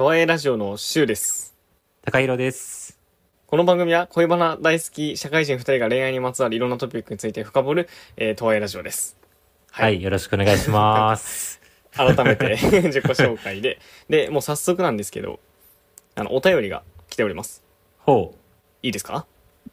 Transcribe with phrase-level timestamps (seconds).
[0.00, 1.54] とわえラジオのシュウです。
[2.06, 2.98] 高弘です。
[3.46, 9.18] この番組は恋バナ大好き社会人二人が恋愛にまつわるいろんなトピックについて深掘る、えー、とわえラジオです。
[9.70, 11.60] はい、よろしくお願いします。
[11.92, 12.56] 改めて
[12.88, 13.78] 自己紹介で。
[14.08, 15.38] で、もう早速なんですけど、
[16.14, 17.62] あの、お便りが来ております。
[17.98, 18.34] ほ
[18.82, 19.26] いいですか？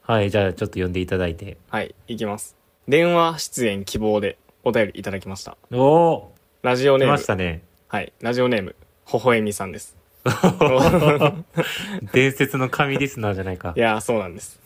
[0.10, 0.12] う。
[0.12, 1.56] はい、じゃあちょっと読んでいただいて。
[1.70, 2.58] はい、いきます。
[2.86, 5.56] 電話出演希望でお便りいただきました。
[5.72, 7.62] おおラジオネーム、ましたね。
[7.88, 8.76] はい、ラジオネーム、
[9.06, 9.97] ほほえみさんです。
[12.14, 13.80] 伝説の神リスナーじゃないかい。
[13.80, 14.60] やー、そうなんです。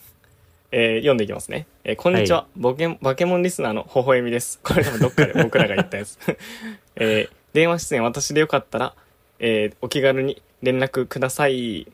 [0.71, 1.67] えー読んでいきますね。
[1.83, 4.59] えーこんにちは、はボケバケモンリスナーの微笑みです。
[4.63, 6.17] これ多分どっかで 僕らが言ったやつ。
[6.95, 8.93] えー電話出演私でよかったら、
[9.39, 11.87] えーお気軽に連絡ください。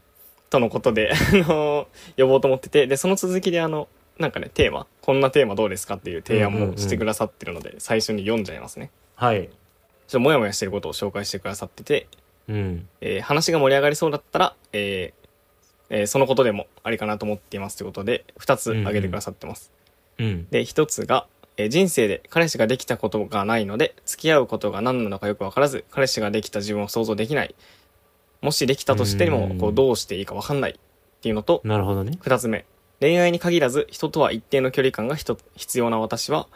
[0.49, 3.87] とのことで、 あのー呼ぼうと思ってて、で、その続きであの、
[4.19, 8.89] なんかね、テーマ、こんなテーマどうですかっていう提案もしてくださってるので、最初に読んじゃいますね。
[9.15, 9.43] はい。
[9.43, 12.07] ちょっともやもやしてることを紹介してくださってて、
[12.47, 12.87] うん。
[13.01, 15.27] えー話が盛り上がりそうだったら、えー
[15.89, 19.71] えーそのことでもありかなと思っていますということで2つ挙げてくださってます、
[20.17, 20.47] うん。
[20.49, 27.55] で1つが、えー人生で彼氏ができたことがないので付き合うことが何なのかよく分からず彼氏ができた自分を想像できない。
[28.41, 29.57] もしできたとしてもうん。
[29.57, 30.75] こうどうしていいか分かんないっ
[31.21, 32.17] ていうのとなるほどね。
[32.21, 32.65] 2つ目。
[32.99, 36.47] 恋愛に限らず人とは一定の距離感が必要な私は、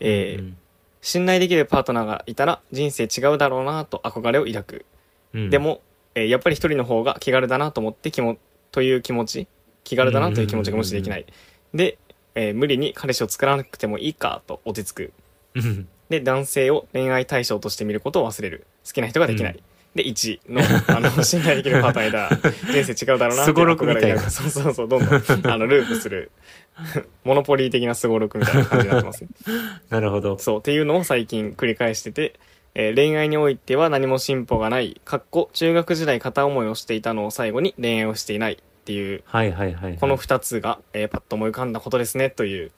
[0.00, 0.56] えーうん。
[1.00, 4.86] 信頼できるパートナーがいたら人生違うだろうなと憧れを抱く
[5.34, 5.50] うん。
[5.50, 5.80] で、も、
[6.14, 8.38] えーやっぱり一人の方が気軽だなと思って気も
[8.72, 9.46] という気持ち
[9.84, 11.26] 気軽だなという気持ちが無視できない。
[11.74, 11.98] で、
[12.34, 15.12] えー無理に彼氏を作らなくてもいいかと落ち着く。
[15.54, 15.88] うん。
[16.08, 18.66] で男性を恋愛対象として見ることを忘れる。
[18.86, 19.60] 好きな人ができない、うん。
[19.94, 20.62] で1の
[20.96, 22.30] あの 信頼できるパートナーだ。
[22.72, 24.16] 人生違うだろうなすごろくみたいな。
[24.16, 24.30] 憧れが。
[24.30, 26.30] そうそうそうどんどんあのループする。
[27.24, 29.28] モノポリー的なすごろくみたいな感じになってますね。
[29.90, 30.38] なるほど。
[30.38, 32.34] そうっていうのを最近繰り返してて、
[32.80, 39.98] えー恋愛においては何も進歩がないかっこ中学時代片思いをしていたのを最後に恋愛をしていないっていうはいはいはいはい。
[39.98, 42.70] この2つが、えーパッと思い浮かんだことですねという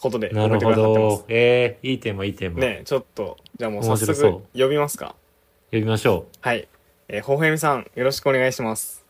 [0.00, 1.24] ことでなるほ送ってくださってまど。
[1.28, 2.56] えー、いいテーマいいテーマ。
[2.56, 5.14] すねちょっとじゃあもう早速呼びますか
[5.70, 6.66] 呼びましょはい
[7.08, 9.04] えー、ほほえみさんよろしくお願いします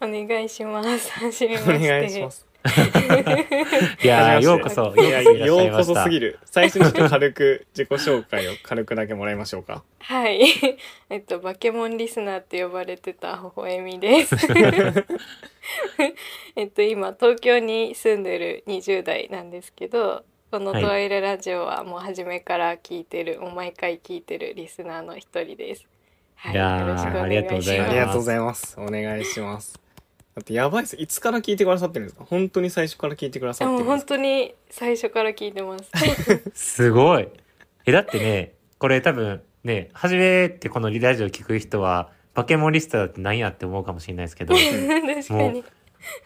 [0.00, 1.10] お願いします。
[1.12, 1.88] はじめまおして。
[1.88, 2.55] 願いしますう。
[4.02, 4.82] いやー、ようこそ。
[4.82, 5.94] ようこそいやよこいうました。
[5.94, 10.42] そすぎる最初にちょっと軽く自己紹介を軽くだけもらいましょうかはい。
[11.10, 14.36] えっと、バケモンリスナーって呼ばれてた微笑みです。
[16.56, 25.86] えっと、今、東京に住んでる20代なんですけど、このはいトワイララジオはもう初めから聞いてる、もう毎回聞いてるリスナーの一人です。
[26.36, 28.76] はいやーよろしくお願いありがとうございますありがとうございます。
[28.78, 29.85] お願いします。
[30.36, 30.96] だってやばいです。
[30.96, 32.26] いつから聞いてくださってるんですか？
[32.28, 34.06] 本当に最初から聞いてくださってるんですか？
[34.06, 35.90] 当に最初から聞いてます。
[36.52, 37.26] すごい。
[37.86, 45.64] え、だってね、これ多分ね、初めてこのリラジオ聞く人は、バケモンリスターって何やって思うかもしれないですけど、 確かに。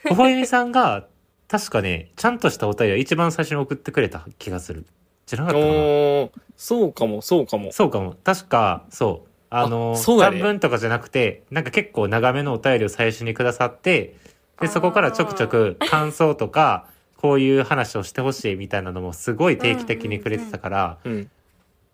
[0.08, 1.06] ほほえみさんが、
[1.46, 4.86] 確かね、ちゃんとしたお便りを一番最初に送ってくれた気がする。
[5.26, 5.72] じゃなかったかな？
[5.72, 7.70] おー、そうかも、そうかも。
[7.70, 8.16] そうかも。
[8.24, 9.29] 確か、そう。
[9.50, 14.14] あの、短文とかじゃなくて、なんか結構長めのお便りを最初にくださって、
[14.60, 21.30] で、そこからちょくちょく感想とか、こういう話をしてほしいみたいなのもすごい定期的にくれてたから、うん。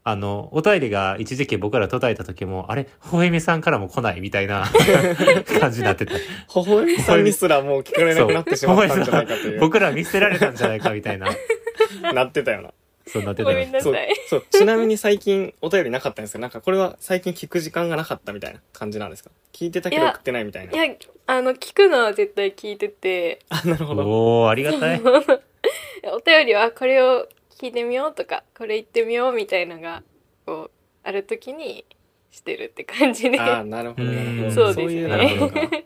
[0.05, 4.65] あの、お便りが一時期僕ら途絶えた時も、あれ、ほほえみさんからも来ないみたいな
[5.61, 6.15] 感じになってた。
[6.15, 6.21] 微
[6.55, 9.59] 笑みさんにすらもう聞かれなくなってしまったんじゃないかという。
[9.59, 11.27] 僕ら見捨てられたんじゃないかみたいな、
[12.15, 12.71] なってたよな。
[13.07, 13.65] そうなってごたよ。
[13.81, 14.17] そうめんなさい。。
[14.29, 14.45] そう。
[14.51, 19.31] ちなみに最近お便りなかったんですけど、なんかこれは最近聞く時間がなかったみたいな感じなんですか？
[19.53, 20.73] 聞いてたけど送ってないみたいな。
[20.85, 20.95] いや、
[21.27, 24.03] あの、聞くのは絶対聞いてて、あ、なるほど。
[24.43, 25.01] おー、ありがたい。
[26.13, 27.27] お便りはこれを
[27.59, 30.03] 聞いてみようとか、これ言ってみようみたいのが、
[30.45, 30.71] こう、
[31.03, 31.85] ある時に
[32.31, 33.41] してるって感じで。
[33.41, 34.51] あーなるほど、なるほど。
[34.51, 35.61] そうですねいうなるほどか。
[35.77, 35.85] い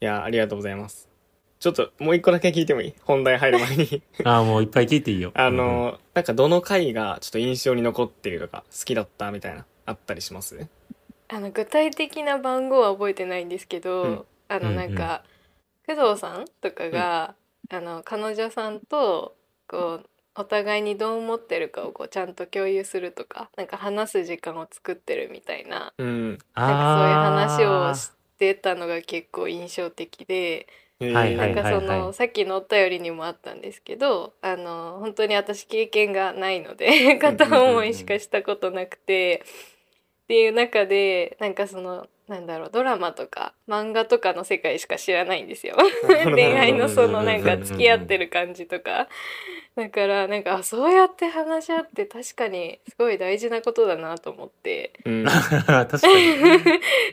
[0.00, 1.08] や、ありがとうございます。
[1.64, 2.94] ちょっともう一個だけ聞いてもいい？
[3.04, 4.02] 本題入る前に。
[4.24, 5.32] あー、もういっぱい聞いていいよ。
[5.34, 10.66] あの、なんかどの回がちょっと印象に残ってるとか、好きだったみたいな、あったりします？
[11.28, 14.24] あの、具体的な番号は覚えてないんですけど、うん。
[14.48, 15.24] あの、なんか、
[15.86, 17.34] 工藤さんとかが、
[17.70, 19.34] あの、彼女さんと、
[19.66, 26.28] こう、お互いにどう思ってるかをこうちゃんと共有するとかなんか話す時間を作ってるみたいなうん。
[26.30, 39.42] なんかそういう話をしてたのが結構印象的で、えーはいなんかその、さっきのお便りにもあったんですけどあの本当に私経験がないので片思いしかしたことなくて。
[40.24, 45.76] っていう中でなんかそのなんだろうドラマとか漫画とかの世界しか知らないんですよ。
[46.24, 49.08] 恋愛のそのなんかうん付き合ってる感じとか。
[49.76, 54.92] だからなんかあそうやって話し合って確かにすごい大事なことだなと思って。
[55.04, 55.24] うん。
[55.24, 55.98] 確かに。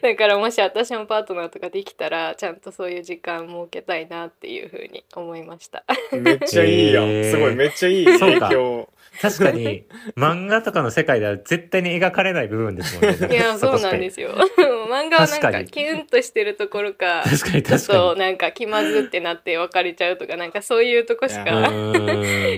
[0.02, 5.84] だからもし私もパートナーとかできたらちゃんとそういう時間設けたいなっていうふうに思いました。
[6.12, 8.50] めっちゃいいやん、すごいめっちゃいいそうか。
[8.50, 8.90] 影響
[9.20, 9.84] 確かに、
[10.16, 13.36] 漫画とかの世界では絶対に描かれない部分ですもんね。
[13.36, 14.30] いやそうなんですすよ。
[14.90, 21.36] 漫画はなんかキュンとしてるところか 確かにちょっ確かとなんか気まずってなって別れちゃうとかなんかそういうとこし。
[21.36, 21.44] か。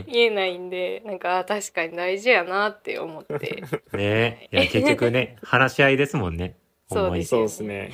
[0.08, 3.64] 言えないんでなんかあ確かに大事やなって思って
[3.94, 6.56] ねいや、結局ね、話し合いですもんね。
[6.90, 7.92] そそうですね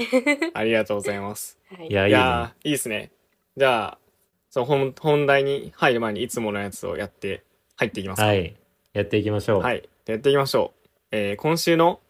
[0.54, 3.12] ありがとうございますはいいや、いやーいいですね
[3.56, 3.98] じゃあ
[4.50, 7.44] そう本本題に入る前にいつものやつをやって
[7.78, 8.56] 入っていきますかはい。
[8.94, 9.62] やっていきましょう。
[9.62, 9.88] はい。
[10.06, 10.88] やっていきましょう。
[11.12, 12.02] えー今週の、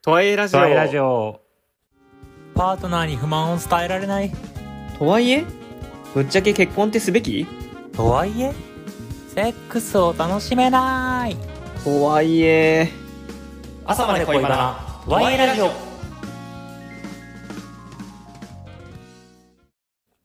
[0.00, 0.60] とはいえラジオ。
[0.60, 1.47] トワイラジオ。
[2.58, 4.32] パートナーに不満を伝えられない？
[4.98, 5.44] とはいえ
[6.12, 7.46] ぶっちゃけ結婚ってすべき？
[7.92, 8.52] とはいえ
[9.32, 11.36] セックスを楽しめない
[11.84, 12.90] とはいえ
[13.86, 15.70] 朝まで恋バナとはいえラジオい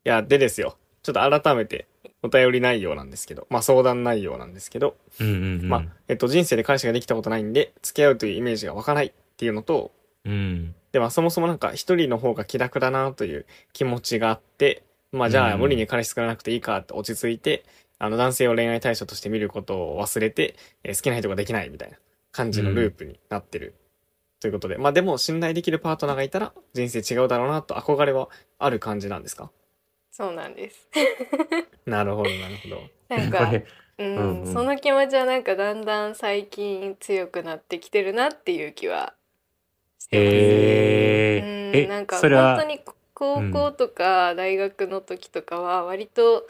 [0.06, 0.76] や、でですよ。
[1.04, 1.86] ちょっと改めて、
[2.24, 5.70] お便り内容なんですけど、まあ相談内容なんですけど、うんうんうん。
[5.70, 9.92] まあ、えっと、人生で彼氏ができたことないんで、付き合うというイメージが湧かないっていうのと、
[10.26, 10.74] うん。
[10.94, 17.66] で、まあそもそもなんか一人の方が気楽だなという気持ちがあって、まあじゃあうん無理に彼氏作らなくていいかって落ち着いて、
[18.00, 21.98] あの男性を恋愛対象として見ることを忘れて、えー好きな人ができないみたいな
[22.32, 23.76] 感じのループになってる。
[24.40, 28.30] ということで、まあでも信頼できるパートナーがいたら人生違うだろうなと憧れは
[28.60, 29.52] ある感じなんですか？
[30.12, 30.90] そうなんです。
[31.88, 32.82] なるほど、なるほど。
[33.10, 33.52] なんか
[33.98, 39.14] うんうんうんその気持ちはなんかだんだん最近強くなってきてるなっていう気は
[40.04, 40.28] してます。
[41.80, 42.80] えなんか本当に
[43.14, 46.46] 高校とか大学の時とかは割と、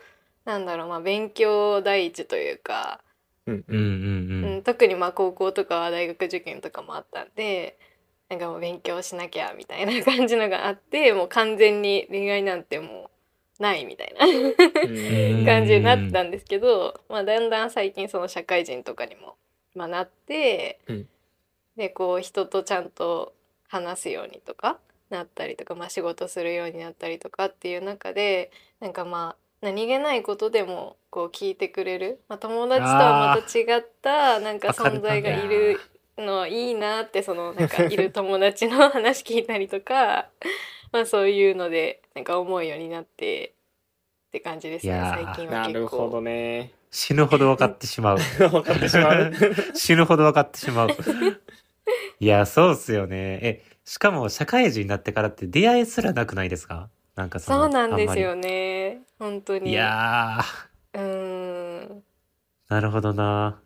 [0.45, 3.01] なんだろうまあ勉強第一というか、
[3.45, 7.77] うん、うんうんうん特にまあ高校とかは大学受験とかもあったんで
[8.29, 13.09] なんかもう勉強しなきゃみたいな感じのがあって もう完全に恋愛なんても
[13.59, 15.45] うないみたいなうん。
[15.45, 19.35] 感じになったんですけど、まあ、だんだん最近その社会人とかにも、
[19.75, 21.07] まあ、なって、うん
[21.75, 23.33] でこう人とちゃんと
[23.73, 24.77] 話すようにとか
[25.09, 35.79] なったりとか、まあ、仕事するようになったりとかっていう中でなんかまあ何気ないことでもこう聞いてくれる、まあ、友達とはまた違ったなんか存在がいる
[36.17, 40.27] のいいなってそのなんかいる友達の話聞いたりとか
[40.91, 43.53] まあそういうのでなんか思うようになって
[44.27, 46.21] って感じですね最近は結なるほど構。
[46.21, 46.73] ね。
[46.89, 48.17] 死ぬほど分かってしまう。
[48.37, 49.33] 分かってしまう。
[49.73, 50.89] 死ぬほど分かってしまう。
[52.19, 53.39] いや、そうっすよね。
[53.41, 56.89] え、しかも社会人になってからって出会いすらなくないですか？
[57.15, 62.03] なんかそのそうなんですよね本当にまりいやー、うーん
[62.69, 63.59] なるほどな。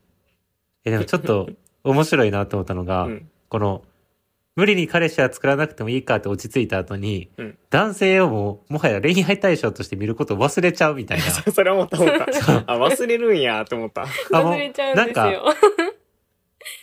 [0.83, 1.49] え、でもちょっと
[1.83, 3.29] 面白いなと思ったのが、うん。
[3.49, 3.83] この、
[4.55, 11.25] 無理に彼氏は作らなくてもいいかって落ち着いた後に、うん男性をもう、もはや恋愛対象として見ることを忘れちゃうみたいな。
[11.51, 12.23] それは思った思った。
[12.73, 14.03] あ、忘れるんやと思った。
[14.03, 15.45] あもう忘れちゃうんなんかですよ。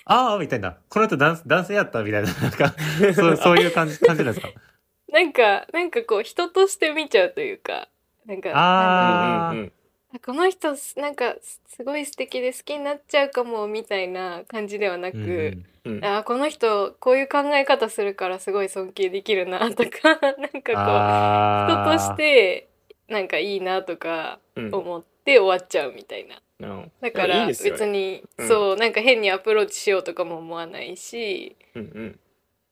[0.06, 0.76] ああ、みたいな。
[0.88, 2.32] この人男男性やったみたいな。
[2.32, 2.74] なんか、
[3.14, 4.52] そう、そういう感じ、感じなんですか？
[5.12, 7.86] なんかなんかこう人として見ちゃうというか
[8.26, 11.36] なんかああこの人なんか
[11.68, 15.66] すごい素敵で好きになっちゃうかもみたいな感じではなく、うん
[15.96, 22.68] うんあこの人こういう考え方するからすごい尊敬できるなとか なんかこうあ人として
[23.08, 26.40] なんかいいなとかうん思って終わっちゃうみたいな。
[26.60, 26.92] うん。
[27.00, 28.48] だから別にうん。
[28.48, 32.20] そうなんか変にアプローチしようとかも思わないし、うんうん。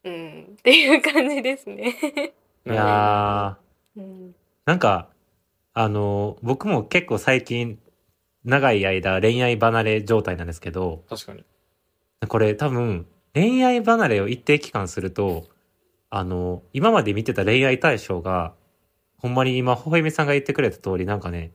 [0.04, 1.94] うん、っていう感じですね。
[2.66, 4.34] いやー、うん。
[4.64, 5.08] なんか、
[5.74, 7.78] あの、僕も結構最近、
[8.44, 11.44] 長い間恋愛離れ状態なんですけど、確かに。
[12.28, 15.46] これ多分、恋愛離れを一定期間すると、
[16.10, 18.54] あの、今まで見てた恋愛対象が、
[19.18, 21.52] ほんまに今、ほほえみさんが言ってくれた通り、なんかね、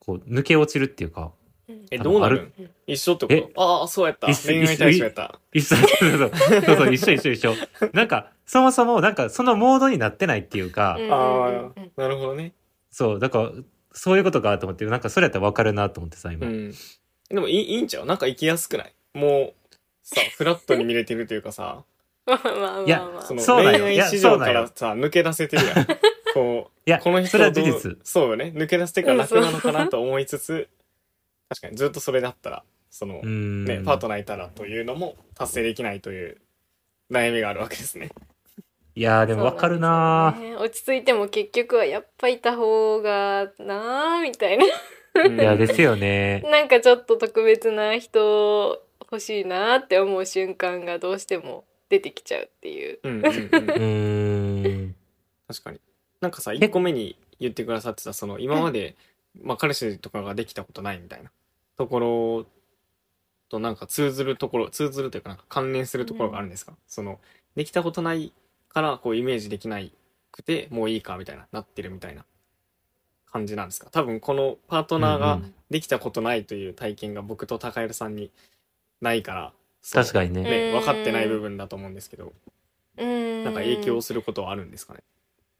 [0.00, 1.32] こう、抜け落ちるっていうか、
[1.90, 2.52] え、どうなる？
[2.86, 3.62] 一緒ってこと？
[3.62, 4.28] ああ、そうやった。
[4.28, 5.38] 一緒恋愛対象やった。
[5.52, 7.54] 一緒、そうそうそう一緒一緒一緒。
[7.92, 12.52] なんか、そもそも、なんか、そのモードになってないっていうか、うんああ、なるほどね。
[12.90, 13.50] そう、だから、
[13.92, 16.46] そういうことかと思って、なんかそれやったらわかるなと思ってさ、今。
[16.46, 16.74] うん。
[17.28, 18.06] でもいいいいんちゃう？
[18.06, 18.94] なんか生きやすくない？
[19.12, 21.84] もう、さ、フラットに見れてるというかさ、
[22.24, 25.86] まあまあまあいやまあそのそうなんよ恋愛市場からさ、抜け出せてるやん。
[26.34, 27.98] こう、 いや、この人は事どう実。
[28.04, 28.52] そうよね。
[28.54, 30.68] 抜け出してから楽なのかなと思いつつ、
[31.48, 33.64] 確かにずっとそれだったら、そのう、ん。
[33.64, 36.38] ね、パートナーいたらというのも達成できないという
[37.10, 38.10] 悩みがあるわけですね。
[38.94, 44.64] いやー、でもわかるなね落ち着いても結局はやっぱいた方がなーみたいな
[45.24, 46.42] うんいや、ですよね。
[46.50, 52.98] なんかちょっと特別な人欲しいなって思う瞬間がどうしても出てきちゃうっていう。
[53.02, 54.94] うんうんうん うーん。
[55.46, 55.80] 確かに
[56.20, 58.96] なんかさ1個目に言ってくださってたその今まで、
[59.40, 61.30] まあ、彼氏とかができたことないみたいな
[61.78, 62.46] ところ
[63.48, 67.18] となんか通ずるところ通ずるというかなんか関連するところがあるんですか、その
[67.56, 68.32] できたことない
[68.68, 69.92] からこうイメージできない
[70.30, 72.24] くてもういいかみたいななってるみたいな
[73.30, 73.88] 感じなんですか？
[73.90, 75.54] 多分このパートナーがうんうん。
[75.70, 78.30] できたことないという体験が僕と高弘さんに
[79.00, 79.52] ないから
[79.92, 80.42] 確かにね。
[80.42, 80.80] ね、うん。
[80.80, 82.32] 分かってない部分だと思うんですけど、
[82.96, 83.44] うん。
[83.44, 85.00] なんか影響することはあるんですかね？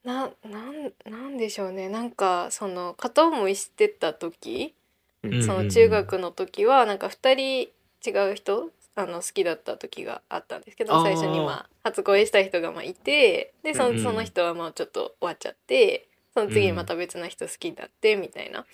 [0.05, 1.89] ななんなんでしょうね。
[1.89, 4.88] なんかその片思いしてた時、うん
[5.23, 18.65] その中学の時はなんか2人違う人あの好きだった時があったんですけど最初にまあ初恋した人がまあいてでそうんのその人はまあちょっと終わっちゃってその次にまた別な人好きになってみたいなっ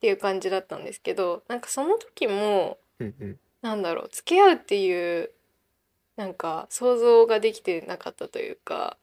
[0.00, 3.38] ていう感じだったんですけどなんかその時もうんうん。
[3.60, 5.30] なんだろう付き合うっていう
[6.16, 8.96] なんか想像ができてなかったというか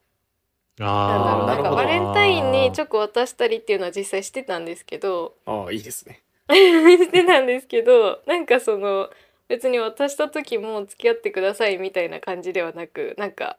[0.78, 6.22] なんだろうなんかバレンタインにチョコ渡したりっていうのは実際してたんですけどああいいですね。
[6.98, 9.10] してたんですけどなんかその
[9.48, 13.58] 別に渡した時も付き合ってくださいみたいな感じではなくなんか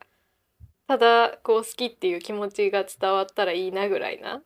[0.86, 4.42] ただこう好きっていう気持ちが伝わったらいいなぐらいな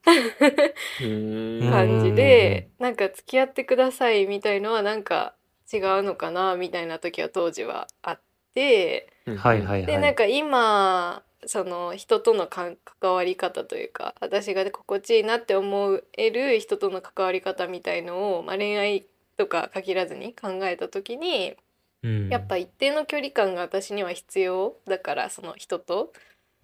[1.02, 5.34] うん感じでなんか付き合ってくださいみたいのはなんか
[5.72, 8.20] 違うのかなみたいな時は当時はあっ
[8.54, 9.86] てはいはいはい。
[9.86, 21.56] でなんか今その人との関わり方というか私が心地いいなって思える人との関わり方みたいのを、まあ、恋愛とか限らずに考えた時に
[22.04, 22.28] うん。
[22.28, 26.12] やっぱ一定の距離感が私には必要だからその人と。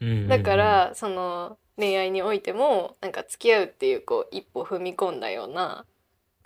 [0.00, 5.84] うんだからその恋愛においてもなんか付き合うっていうこう一歩踏み込んだような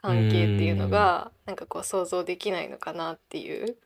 [0.03, 3.77] 関係っていうのがなんかこう想像できないのかなっていう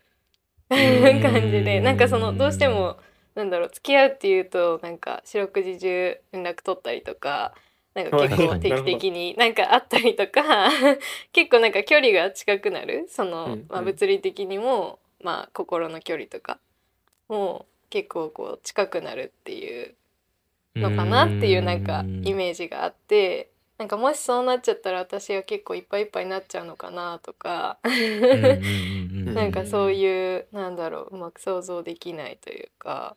[0.71, 1.21] うん。
[1.21, 2.99] 感じでなんかそのどうしても
[3.39, 7.55] なんだろう付き合うっていうとなんか四六時中連絡取ったりとか
[7.95, 8.61] なんか結構はい。
[8.61, 10.69] 定期的になんか会ったりとか
[11.33, 13.07] 結構なんか距離が近くなる。
[13.09, 16.59] その、うんまあ、うん物理的にも、まあ、心の距離とか
[17.29, 19.95] も結構こう近くなるっていう
[20.75, 33.17] のかなっていうなんかイメージがあってなんかもしそうなっちゃったら私は結構いっぱいいっぱいになっちゃうのかなとかな なんかそういうなんだろううまく想像できないというか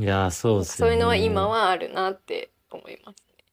[0.00, 0.92] いやそうっすよね。
[0.92, 3.44] そういうのは今はあるなって思いますね。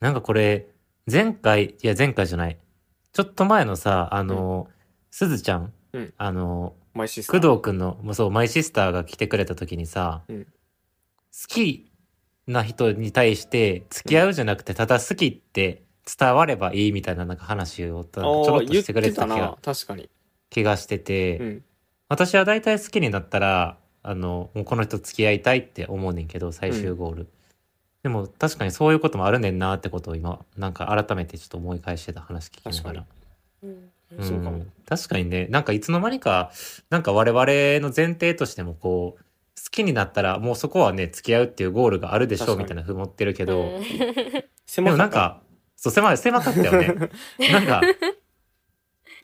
[0.00, 0.68] なんかこれ
[1.10, 2.58] 前回いや前回じゃない。
[3.12, 4.68] ちょっと前のさあの、
[5.10, 6.14] すずちゃん、うん。
[6.16, 7.40] あのマイシスター。
[7.40, 10.44] 工藤くんのもうそうマイシスターが来てくれた時にさ、うん。
[10.44, 10.50] 好
[11.48, 11.92] き
[12.46, 15.82] な人に対して付き合うじゃなくてただ好きって
[16.18, 20.08] 伝わればいいみたいななんか話をちょろっとしてくれてた気が確かに。
[20.48, 21.64] 気がしてて、うん。
[22.08, 27.28] 私は大体好きになったらあのもうこの人付き合いたいって思うねんけど最終ゴール、
[28.02, 33.04] でも確かにそういうこともあるねんなってことを今なんか改めてちょっと思い返してた話聞きながら。
[33.62, 33.90] うん。
[34.18, 34.24] うん。
[34.24, 34.64] そうかも。
[34.88, 36.50] 確かにねなんかいつの間にか
[36.90, 37.44] なんか我々
[37.86, 43.82] の前提としてもこう好きになったらもうそこはね付き合うっていうゴールがあるでしょうみたいなふうに思ってるけど、うん。
[44.74, 45.40] でもなんか
[45.76, 47.10] そう狭い狭かったよね。
[47.52, 47.82] なんか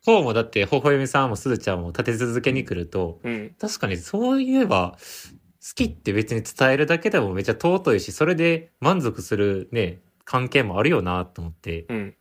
[0.04, 3.54] こうもだってほほえみさんもすずちゃんも立て続けに来るとうん。
[3.60, 4.96] 確かにそういえば
[5.60, 11.86] 好きって別に伝えるだけでもめっちゃ尊いしそれで満足するね関係もあるよなと思って。
[11.88, 12.16] うん。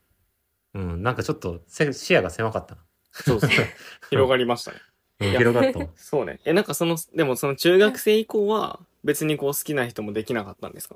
[0.74, 1.04] うん。
[1.04, 2.82] なんかちょっとせ視野が狭かったな、
[3.12, 3.74] そうですね。
[4.10, 4.78] 広がりましたね。
[5.20, 5.30] うん。
[5.32, 5.88] いや広がったわ。
[5.96, 6.40] そうね。
[6.46, 10.96] えなんかそのでもその中学生以降は別にこう好きな人もできなかったんですか？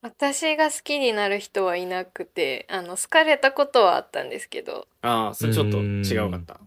[0.00, 4.86] 私が好きになる人はいなくてあの好かれたことはあったんですけど。
[5.02, 6.60] ああそれちょっと違うかった。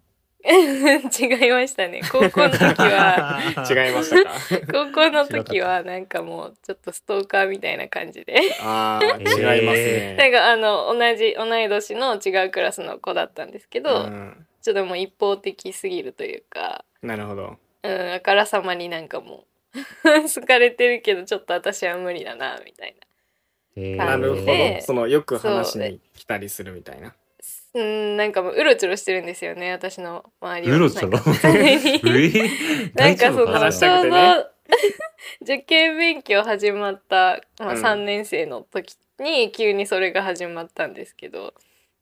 [0.43, 2.01] 違いましたね。
[2.11, 3.39] 高校の時は。
[3.69, 4.31] 違いましたか？
[4.73, 8.41] 高校の時はなんかもうちょっとストーカーみたいな感じで。
[8.59, 10.15] ああ違いますね。
[10.17, 14.45] なんかあの同じ同い年の違うクラスの子だったんですけど、うん。
[14.61, 17.57] ちょっともう一方的すぎるというか、なるほど。
[17.83, 19.45] うん、あからさまになんかも
[19.75, 23.10] う好かれてるけどちょっと私は無理だなみたいえー
[23.75, 24.45] なるほど。
[24.45, 24.81] で。
[24.81, 27.07] そのよく話に来たりするみたいな。
[27.07, 27.15] な
[27.73, 30.75] うんなんかもううろちょろしてるんですよね私の周りを。
[30.75, 31.11] うろちょろ？
[31.11, 31.21] なん
[33.15, 34.51] かそのちょうど
[35.41, 37.81] 受験勉強始まった、まあ、うん。
[37.81, 41.53] 3年生の時に急にそれが始まったんですけど、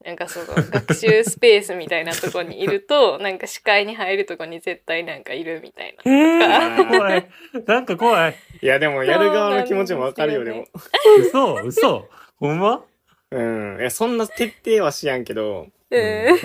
[0.05, 6.11] なんかその学習スペースみたいなとこにいるとなんか視界に入るとこに絶対なんかいるみたいな。
[6.11, 7.29] えー、怖い
[7.67, 10.69] なんか怖いいやでもやる側の気持ちもわかるよでもで。
[11.21, 12.83] 嘘嘘ほんま
[13.31, 13.79] うん。
[13.79, 16.39] いやそんな徹底はしやんけど、うん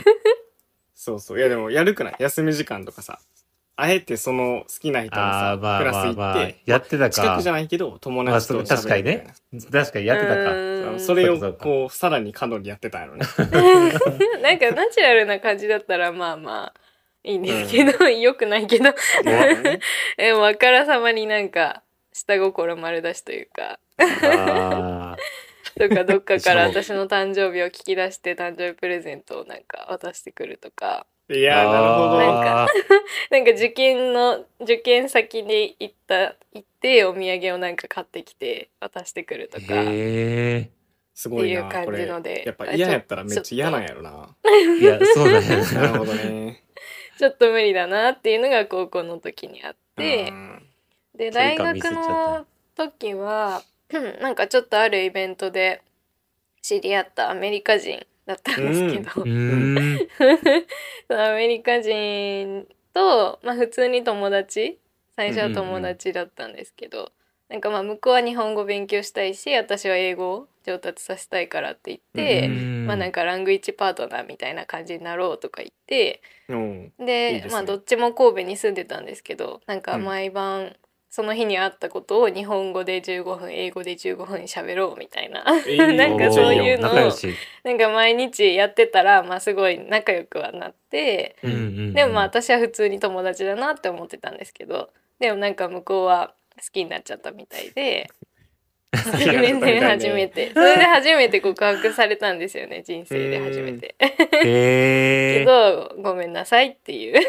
[1.05, 1.39] そうそう。
[1.39, 3.21] いやでも、やるくない休み時間とかさ。
[3.76, 7.11] あえてその好きな人のあさあ、、まあクラス行まあまあって、、やってたか。
[7.11, 7.52] 近くじゃ。
[7.52, 9.35] ないけど、友まあ、達とそう確かに喋るね。
[9.73, 10.52] 確かにやってたか。
[10.52, 11.00] うん。
[11.00, 13.26] それをそうかこう、さらに角にやってたんやろね。
[14.43, 16.75] なんかナチュラルな感じだったらまあまあ
[17.25, 18.85] いいんですけど、よくないけど。
[20.16, 23.81] でもあからさまになんか下心丸出しというか。
[23.99, 25.16] あ
[25.76, 26.83] とかどっかからそう。
[26.83, 32.19] 私の誕生日を聞き出して誕生日プレゼントをなんか渡してくるとかいやー、なるほど。
[32.19, 32.69] なんか
[33.31, 40.71] なんか受験の受験先に行った行ってお土産をなんか買ってきて渡してくるとかへえ。
[41.14, 44.37] すごいなっていう感じのでこれやっぱ嫌やったらめっちゃ嫌なんやろな。
[44.81, 46.62] いや、そうだよ なるほどね。
[47.19, 50.28] ちょっと無理だなっていうのが高校の時にあって。
[50.31, 50.66] うん
[51.14, 55.83] で大学の時はうん なんかちょっとあるイベントで
[56.62, 60.09] 知り合ったアメリカ人だったんですけど、うーん。
[61.11, 64.78] アメリカ人と、まあ、普通に友達
[65.16, 67.12] 最初は友達だったんですけど、
[67.49, 76.54] なんかまあ向こうは日本語勉強したいし私は英語を上達させたいからって言って、うんまあなんかラングイッチパートナーみたいな感じになろうとか言ってう。
[76.57, 76.93] ん。
[76.99, 77.52] でいいですね。
[77.52, 80.75] まあどっちも神戸に住んでたんですけどなんか毎晩、
[81.14, 85.44] その日にあったことを日本語で15分英語で15分喋ろうみたいな。
[85.94, 86.94] なんかそういうのを。
[87.62, 91.94] なんか毎日やってたらまあすごい仲良くはなってうんうんうん。
[91.94, 94.90] でもまあ私は普通に友達だなって思ってたんですけど
[95.21, 98.11] でもなんか向こうは好きになっちゃったみたいで
[98.97, 103.95] そきになっちゃったみたいれねで初めて それで初めて告白されたんですよね人生で初めて。
[103.99, 104.07] け
[104.49, 105.45] へえ。
[105.45, 107.21] どごめんなさいっていう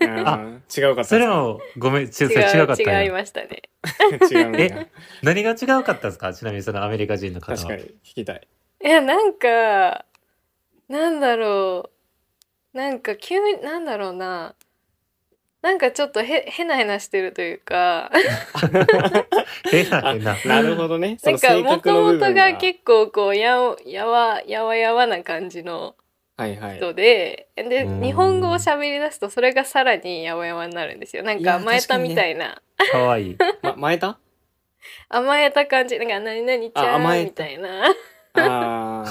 [0.00, 1.04] あ違うかった。
[1.04, 3.62] それも、ごめん、ちょっと違違うかった違いましたね。
[4.58, 4.86] え。
[5.22, 6.32] 何が違うかったんですか？
[6.32, 7.58] ちなみにそのアメリカ人の方は。
[7.58, 8.48] 確かに聞きたい。
[8.82, 10.04] いやなんか
[10.88, 11.90] なんだろ
[12.74, 14.54] うなんか急になんだろうな
[15.64, 18.10] なんかちょっとへへなへなしてるというか
[19.70, 20.36] 変なあ変な。
[20.44, 21.16] なるほどね。
[21.18, 25.94] そ なんかもともとが結構こうやおやわやわやわな感じの
[26.36, 26.76] はいはい。
[26.76, 32.60] 人で、でうん日本語を喋り出すとそれがさらにやわやわになるんですよなんか甘えたみたいな、
[32.92, 33.36] かわいい。
[33.62, 34.18] ま、前田
[35.08, 37.94] 甘えた感じなんか何々ちゃんみたいな。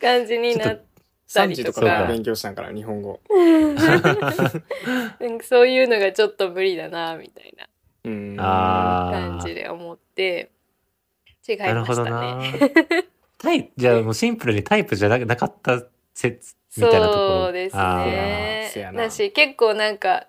[0.00, 0.82] 感じになっ
[1.28, 3.20] 3時とか勉強したんから、日本語。
[3.34, 7.68] なんかそういうのがちょっと無理だなみたいな
[8.04, 9.54] 感じあ。
[9.54, 10.50] で思って
[11.48, 12.52] 違いましたほどなね。
[13.38, 15.82] タイプ、じゃあもうシンプルにタイプじゃななかった
[16.14, 17.44] 説みたいなところ。
[17.44, 20.28] そうですあねだし結構なんか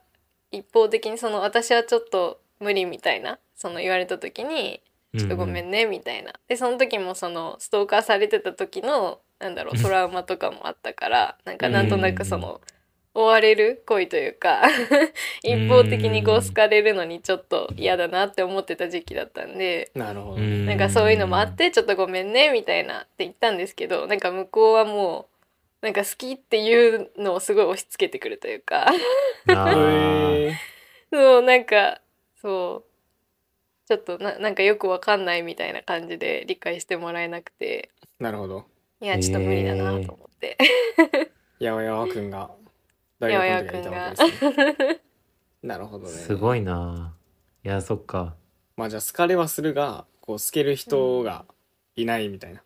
[0.52, 12.62] 一方的にその私はちょっと無理みたいなその言われた時にーちょっとごめうんんねみたいな、でその時もそのストーカーされてた時のなんだろうトラウマとかもあったから なんかなんとなくその
[13.14, 14.64] 追われる恋というか
[15.44, 20.38] 一方的にこう好かれるのにちょっと嫌だなって思ってた時期だったんでなるほど。
[20.38, 25.30] うんなんかそういうのもあってちょっとごめんねみたいなって言ったんですけどなんか向こうはも
[25.82, 28.88] うなんか好きっていうのをすごい押し付けてくるというか。
[31.10, 32.02] そうなんか
[32.42, 32.88] そう
[33.88, 38.66] ちょっとななんかよくわかんないみたいな感じで理解してもらえなくてなるほど。
[39.00, 40.58] いやちょっと無理だなと思って、
[41.60, 42.52] やわやわくんが
[43.20, 45.02] 大やわや学の時くんがはいたわけですね。
[45.64, 46.12] なるほどね。
[46.12, 47.16] すごいな。
[47.64, 48.36] いや、そっか。
[48.76, 51.46] まあじゃあ好かれはするが、こう好ける人が
[51.96, 52.62] いないみたいな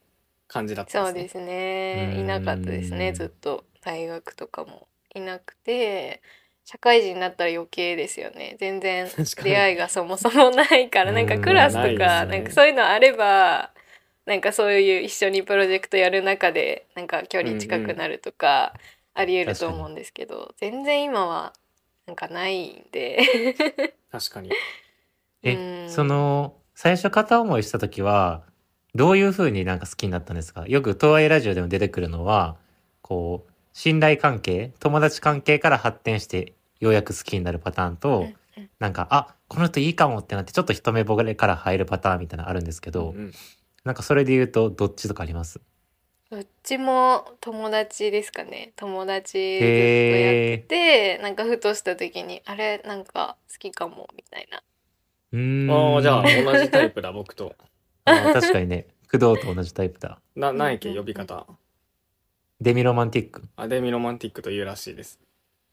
[0.47, 1.39] 感じだったんですね。
[1.39, 2.13] そうですね。
[2.15, 2.19] うん。
[2.21, 3.13] いなかったですね。
[3.13, 4.87] ずっと大学とかも。
[5.13, 6.21] いなくて
[6.63, 8.55] 社会人になったら余計ですよね。
[8.59, 9.09] 全然
[9.43, 12.37] 出会いがそもそもないからなんかクラスとかね。
[12.37, 13.73] なんかそういうのあれば
[14.25, 18.73] なんかそういう一緒にプロジェクトやる中でなんか距離近くなるとか
[19.13, 21.53] ありえると思うんですけど全然今は
[22.05, 23.19] なんかないんで。
[24.11, 24.51] 確かに。
[25.43, 25.53] え、
[25.83, 25.89] うん。
[25.89, 28.43] その、最初片思いした時は、
[28.95, 30.65] どういう風になんか好きになったんですか？
[30.67, 32.57] よく東愛ラジオでも出てくるのは、
[33.01, 38.27] こう、信頼関係、友達関係から発展して、ようやく好きになるパターンと、
[38.79, 43.31] なんか、あ、この人いいかもってなって、ちょっと一目惚れから入るパターンみたいなのあるんですけど、うん
[43.83, 45.59] なんかそれで言うと、どっちとかあります？
[46.29, 52.77] どっちも友達ですかね友達ずっとやっててなんかふとした時にあれ？
[52.85, 54.63] なんか好きかもみたいな
[55.33, 55.95] うーん。
[55.95, 57.53] ああ、じゃあ同じタイプだ、僕と。
[58.05, 60.21] あー確かにね、工藤と同じタイプだ。
[60.35, 61.45] な、なんやっけ、呼び方。
[62.61, 63.43] デミロマンティック。
[63.55, 65.19] アデミロマンティックというらしいです。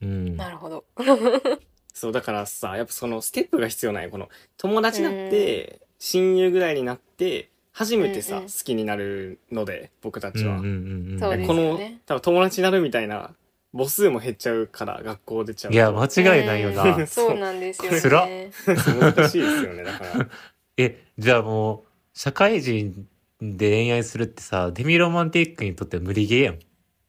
[0.01, 0.37] うん。
[0.37, 0.85] なるほど
[1.95, 4.11] そう、だからさ、やっぱそのステップが必要なんよ。
[4.11, 13.31] この、友達になって、親友ぐらいになって、初めてさ、うんうん好きになるので僕たちは、うんうんうんこの多分友達になるみたいな
[13.73, 15.71] 母数も減っちゃうから学校出ちゃう。
[15.71, 16.97] といや、間違いないよな。
[16.97, 17.07] うん。
[17.07, 18.27] そうなんですよつら。
[18.27, 18.51] ね。
[18.67, 20.29] 難しいですよねだから。
[20.77, 23.07] え、じゃあもう、社会人
[23.41, 26.59] で恋愛するってさ、デミロマンティックにとっては無理ゲーやん。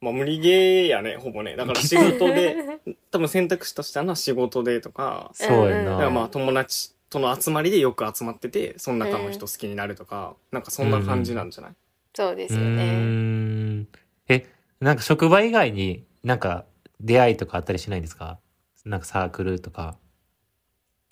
[0.02, 1.56] まあ無理ゲーやねほぼね。
[1.56, 2.56] だから仕事で
[3.12, 5.32] 多分選択肢としてはな仕事でとか。
[5.34, 5.92] そうやんな。
[5.92, 11.72] だからまあ友達との集まりでよく集まっててその中の人好きになるとか、なんかそんな感じなんじゃない、
[12.14, 12.92] そうですよね。
[12.94, 13.88] ん。
[14.28, 14.46] え、
[14.80, 16.66] なんか職場以外になんか
[17.02, 18.40] 出会いとかあったりしないんですか？
[18.86, 19.98] なんかサークルとか。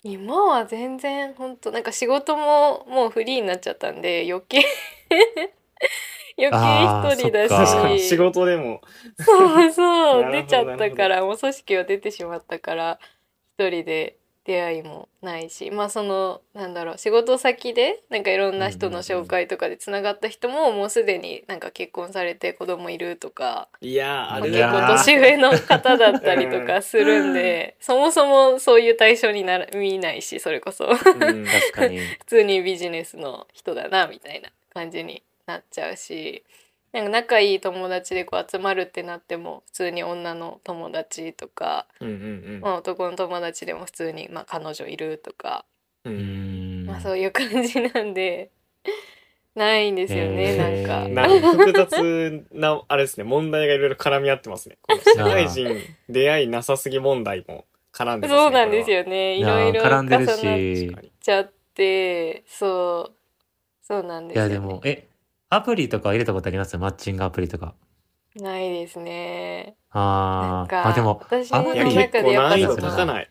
[0.04, 4.62] 今は全然本当なんか仕事ももうフリーになっちゃったんで余計
[6.38, 7.66] 余計一人だ
[7.98, 8.08] し。
[8.08, 8.80] 仕事でも。
[9.18, 10.30] そうそう。
[10.32, 13.00] 出ちゃったからもう組織を出てしまったから
[13.58, 14.16] 一人で
[14.48, 30.86] 出会いもないしまあそのなんだろう仕事先でなんかいろんな人の紹介とかでつながった人ももうすでになんか結婚されて子供いるとかいやーあれ結構年上の方だったりとかするんでそもそもそういう対象になら見ないしそれこそ。
[30.86, 31.98] うん確かに。
[32.20, 36.42] 普通にビジネスの人だなみたいな感じになっちゃうし
[36.98, 45.64] なんか仲いい友達でこう集まるってなっても普通に女の友達とか、うんうんまあ、男の友達でも普通に、まあ、彼女いるとか、
[46.04, 46.86] うん。
[46.86, 48.50] まあ、そういう感じなんで
[49.54, 50.86] ないんですよね、へー。
[50.86, 51.08] なんか。
[51.08, 54.78] なんか複雑なあれですね問題がいろいろ絡み合ってますね。
[54.82, 55.76] この社会人
[56.08, 60.96] 出会いなさすぎ問題も絡んでますねそうなんですよよねいろいろ絡んでる重なっし。
[61.20, 63.14] ちゃってそう。
[63.88, 65.07] そうなんですよ、ね、いやでも、え、
[65.50, 66.76] アプリとか入れたことあります？
[66.78, 67.74] マッチングアプリとか。
[68.36, 70.56] ないですねあー。
[70.58, 73.30] なんかあ、でも、私アプリいや結構難易度高いない？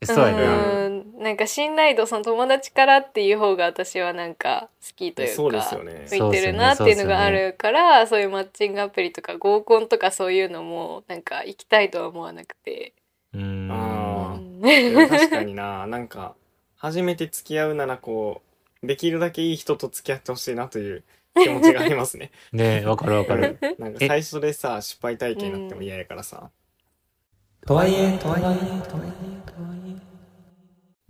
[0.00, 0.88] えそうやな。
[0.88, 12.94] んなんか信頼度その友達からっていう方が私はなんか好きというかそうですよね向いてるなっていうのがあるからそういうマッチングアプリとか合コンとかそういうのもなんか行きたいとは思わなくて、
[13.34, 15.08] うーん。
[15.08, 16.34] 確かにななんか
[16.76, 18.42] 初めて付き合うならこ
[18.82, 21.04] うできるだけいい人と付き合ってほしいなという
[21.42, 22.30] 気持ちがありますね。
[22.52, 23.58] ねわかるわかる。
[23.78, 26.50] なんか最初でさ失敗体験になっても嫌やからさ、
[27.66, 28.60] とはいえとはいえとはいえ。
[28.90, 29.08] とはい
[29.90, 29.96] え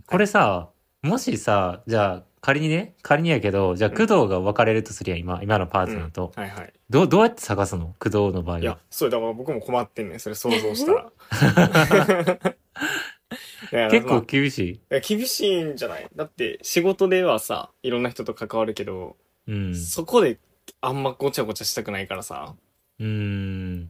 [0.05, 0.69] これさ、
[1.03, 6.31] もしさ、じゃあ、仮にね、仮にやけど、じゃあ、工藤が別れるとすりゃ、今、今のパートナーと。
[6.35, 6.73] はいはい。
[6.89, 7.95] どう、どうやって探すの？
[7.99, 8.79] 工藤の場合いやは。
[8.89, 11.11] そうだから僕も困ってんねんそれ想像したら。
[13.91, 14.69] 結構まあ厳しい。
[14.71, 16.07] いや厳しいんじゃない？
[16.15, 19.15] だって仕事ではさいろんな人と関わるけど、
[19.49, 19.75] うん。
[19.75, 20.39] そこで
[20.81, 22.55] あんまごちゃごちゃしたくないからさ
[22.99, 23.89] うーん。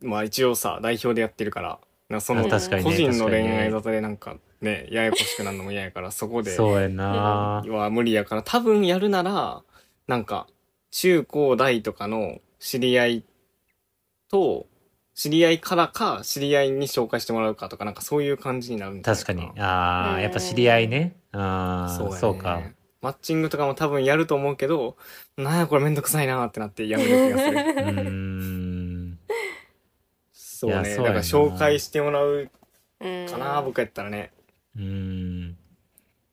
[0.00, 9.62] まあ一応さ代表でやってるからなその個人の恋愛沙汰でなんかねややこしくなるのも嫌やからそこでそうやなは無理やから多分やるなら
[10.06, 10.46] なんか
[10.90, 13.24] 中高大とかの知り合い
[14.30, 14.66] と
[15.14, 19.60] 知り合いからか知り合いに紹介してもらうかとかなんかそういう感じになるんじゃない確かに。
[19.60, 21.16] ああ、うんやっぱ知り合いね。
[21.32, 22.62] ああ、そうそうか。
[23.02, 24.96] マッチングとかも多分やると思うけど
[25.36, 27.58] なんやこれめんどくさいなってなってやめる気がする。
[27.58, 29.18] う。
[30.32, 30.94] そうね。
[30.94, 32.48] そうだから紹介してもらう
[33.00, 34.30] うんかな、僕やったらね。
[34.76, 35.56] うーん。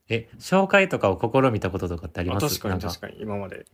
[0.08, 2.60] え、紹介とかを試みたこととかってありあます？
[2.60, 3.20] 確かに確かに。
[3.20, 3.66] 今まで。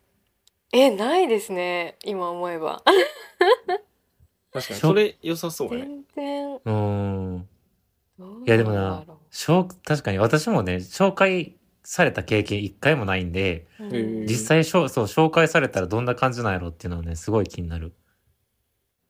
[0.71, 1.97] えないですね。
[2.05, 2.81] 今思えば。
[4.53, 4.79] 確かに。
[4.79, 5.91] それ良さそうやね。
[6.15, 6.55] 全然。
[6.55, 7.47] うーん。
[8.47, 17.93] いやでもなしょう確かに私もね、紹介された経験一回もないんで、うん実際しょそう紹介されたらどんな感じなんやろっていうのはねすごい気になる。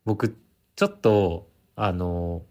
[0.03, 0.38] 僕
[0.75, 2.43] ちょっとあの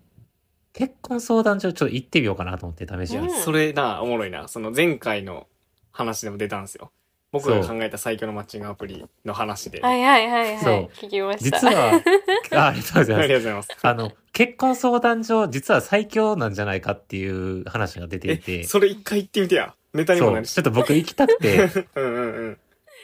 [0.72, 3.30] 結婚相談所ちょっと行ってみようかなと思って試しに、うん。
[3.30, 4.48] それなおもろいな。
[4.48, 5.46] その前回の
[5.92, 6.90] 話でも出たんですよ。
[7.30, 10.72] 僕が考えた最強のマッチングアプリの話で、はいはいはいそう。
[10.72, 11.58] はい聞きました。
[11.58, 12.00] 実は
[12.52, 13.28] あありがとうござあいます。
[13.28, 13.68] りがとうございます。
[13.82, 20.64] あの結婚相談所実は最強なんじゃないかっていう話が出ていえてそれ一回行ってみてやネタにもなるしそう。
[20.64, 21.70] ちょっと僕行きたくて。
[21.94, 22.58] うんうんうん。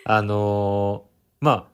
[0.05, 1.11] あのー
[1.44, 1.64] まあ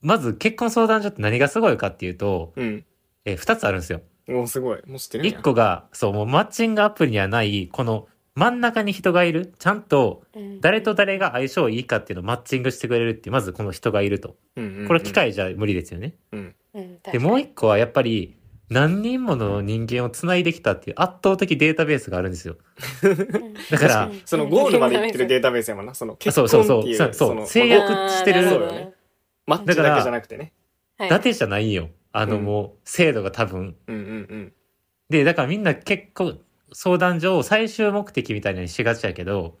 [0.00, 2.84] まず結婚相談所って何がすごいかっていうとうん。
[3.24, 4.00] え2つあるんですよ。
[4.30, 4.78] おすごい。
[4.86, 5.32] もう知ってるんや。
[5.32, 9.52] 一個が、そう、もうマッチングアプリにはない、この真ん中に人がいる。
[9.58, 10.60] ちゃんとうん。
[10.60, 14.36] 誰と誰が相性いいかっていうのをマッチングしてくれるっていう、まずこの人がいると。
[14.56, 14.86] うんうんうん。
[14.86, 16.14] これ機械じゃ無理ですよね。
[16.32, 16.54] うん。
[16.74, 18.36] うんで、もう一個はやっぱり、
[18.70, 22.56] 何人もの人間を繋いできたっていう圧倒的データベースがあるんですよ。
[23.70, 26.82] だからうんそのゴールまで行ってるデータベースやもんなその結婚そうそう。
[26.82, 27.14] そうそう。
[27.14, 28.94] そうの制約してる。
[29.46, 30.52] マッチだけじゃなくてね。
[30.98, 31.08] はい。
[31.08, 31.88] 伊達じゃないよ。
[32.12, 32.44] あのうん。
[32.44, 33.76] もう、制度が多分。
[33.86, 34.02] うんうんう
[34.36, 34.52] ん。
[35.08, 36.34] で、だからみんな結構、
[36.72, 39.58] 相談所を最終目的みたいにしがちやけど、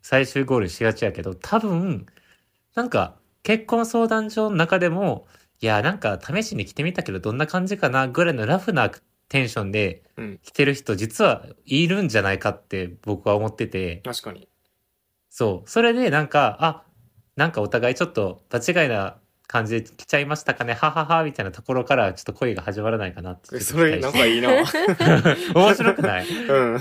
[0.00, 2.06] 最終ゴールにしがちやけど、多分、
[2.74, 5.26] なんか、結婚相談所の中でも、
[5.62, 8.90] いや、なんか試しに来てみたけどどんな感じかなぐらいのラフな
[9.28, 14.48] テンションでうん来てる人実はいるんじゃないかって僕は思ってて、確かに。
[15.28, 15.70] そう。
[15.70, 16.82] それでなんか、あ、
[17.36, 23.98] なんかお互いちょっと場違いな感じで来ちゃいましたかね、ははは、みたいなところからちょっと恋が始まらないかなってそれ。
[24.00, 24.48] なんかいいな。
[25.54, 26.26] 面白くない？
[26.48, 26.78] うん。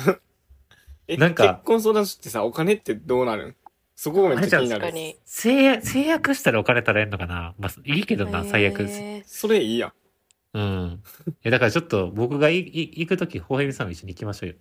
[1.07, 3.55] え、なんか結婚相談所ってさ、お金ってどうなるん？
[4.01, 4.81] そこがめっちゃ気になる。
[4.81, 5.17] 確かに。
[5.25, 7.53] 制約、制約したらお金取られんのかな？
[7.59, 8.83] まあ、いいけどな、最悪。
[8.83, 9.93] へそれいいやん。
[10.53, 11.03] うん。
[11.43, 14.55] え、だからちょっと僕がいい行くとき、ほうへみさんも一緒に行きましょうよ。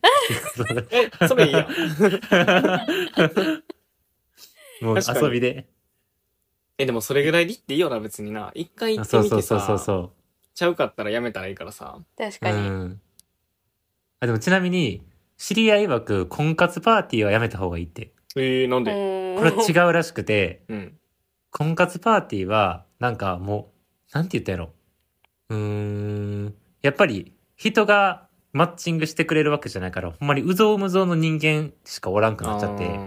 [0.91, 1.69] え、それいいやん。
[4.83, 5.69] もう遊びで。
[6.77, 8.51] え、でもそれぐらいでいっていいよな、別にな。
[8.57, 10.13] 一回行あってそうそうそうみてさ、そうそ
[10.53, 12.01] ちゃうかったらやめたらいいからさ。
[12.17, 12.57] 確かに。
[12.57, 13.01] うん。
[14.19, 18.11] あ、でもちなみに、知り合い曰く婚活パーティーはやめた方がいいって。
[18.37, 18.91] えー、なんで？
[19.39, 20.99] これは違うらしくて、うん。
[21.51, 23.73] 婚活パーティーは、なんかも
[24.13, 24.71] う、なんて言ったやろ？
[25.49, 26.55] うーん。
[26.83, 32.99] やっぱり、人がマッチングしてくれるわけじゃないから、ほんまにうぞうむぞうの人間しかおらんくなっちゃって。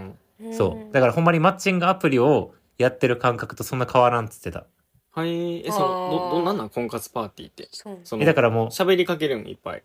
[0.53, 0.93] そう。
[0.93, 4.65] だからほんまにマッチングアプリをやってる感覚とそんな変わらんっつってた。
[5.12, 5.65] はい。
[5.67, 6.69] え、その、ど、ど、なんなん？
[6.69, 7.67] 婚活パーティーって。
[7.71, 9.84] そうその、え、だからもう、喋りかけるんいっぱい。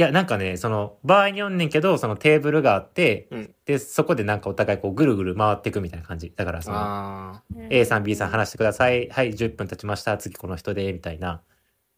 [0.00, 6.32] いや、なんかね、その、場合によんねんけど、そのテーブルがあって、うんで、そこでなんかお互いこうぐるぐる回っていくみたいな感じ。
[6.34, 9.10] だからその、あ A さん B さん話してください。
[9.10, 10.16] はい、10分経ちました。
[10.16, 11.42] 次この人で、みたいな。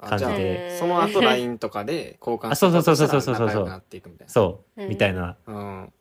[0.01, 0.09] ーあ。
[0.09, 5.37] 感じじゃであ、その後 LINE とかで交換あそうそうそうそうそうそうそう仲良くなっていくみたいそう、うんみたいなな。
[5.47, 5.93] うん。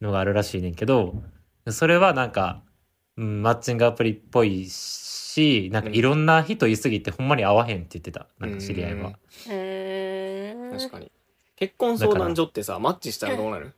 [0.00, 1.20] のがあるらしいねんけど、
[1.68, 2.62] それはなんか、
[3.16, 8.28] うん、マッチングアプリっぽいし、なんかいろんな人いすぎてほんまに合わへんって言ってた。
[8.38, 9.08] なんか知り合いは。
[9.08, 11.10] うーん確かに。
[11.58, 13.72] 結婚相談所ってさ、マッチしたらどうなる？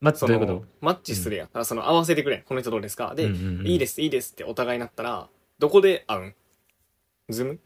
[0.00, 0.64] まあ、どそうのいうこと？
[0.80, 1.46] マッチするやん。
[1.46, 2.44] だからその合わせてくれ。
[2.46, 3.14] この人どうですか？
[3.14, 6.34] で、うんうんうんいいです、いいですってお互いになったら、どこで会うん？
[7.30, 7.58] ズーム？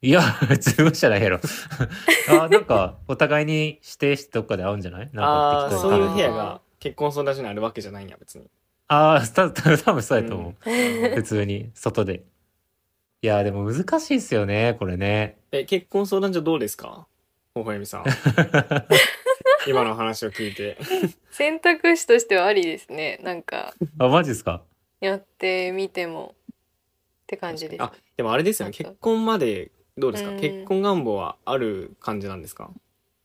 [0.00, 0.22] いや、
[0.58, 1.40] ズームじゃないやろ。
[2.30, 5.10] あ、なんか、お互いに指定してどっかで会うんじゃない？
[5.12, 8.48] なんああー、か適当にそういう部屋が結婚相談所にあるわけじゃないんや、別に。
[8.88, 10.54] ああ、た多分そうやと思う。
[11.14, 12.24] 普通に、外で。
[13.20, 15.38] いや、でも難しいっすよね、これね。
[15.52, 17.06] え、結婚相談所どうですか？
[17.54, 18.04] ほほえみさん。
[19.68, 20.76] 今の話を聞いて。
[21.30, 23.18] 選択肢としてはありですね。
[23.22, 24.62] なんかあ、マジっすか？
[25.00, 26.54] やってみてもっ
[27.26, 27.82] て感じです。
[27.82, 28.74] あ、でもあれですよね。
[28.74, 30.30] 結婚まで、どうですか？
[30.30, 32.70] うん結婚願望はある感じなんですか？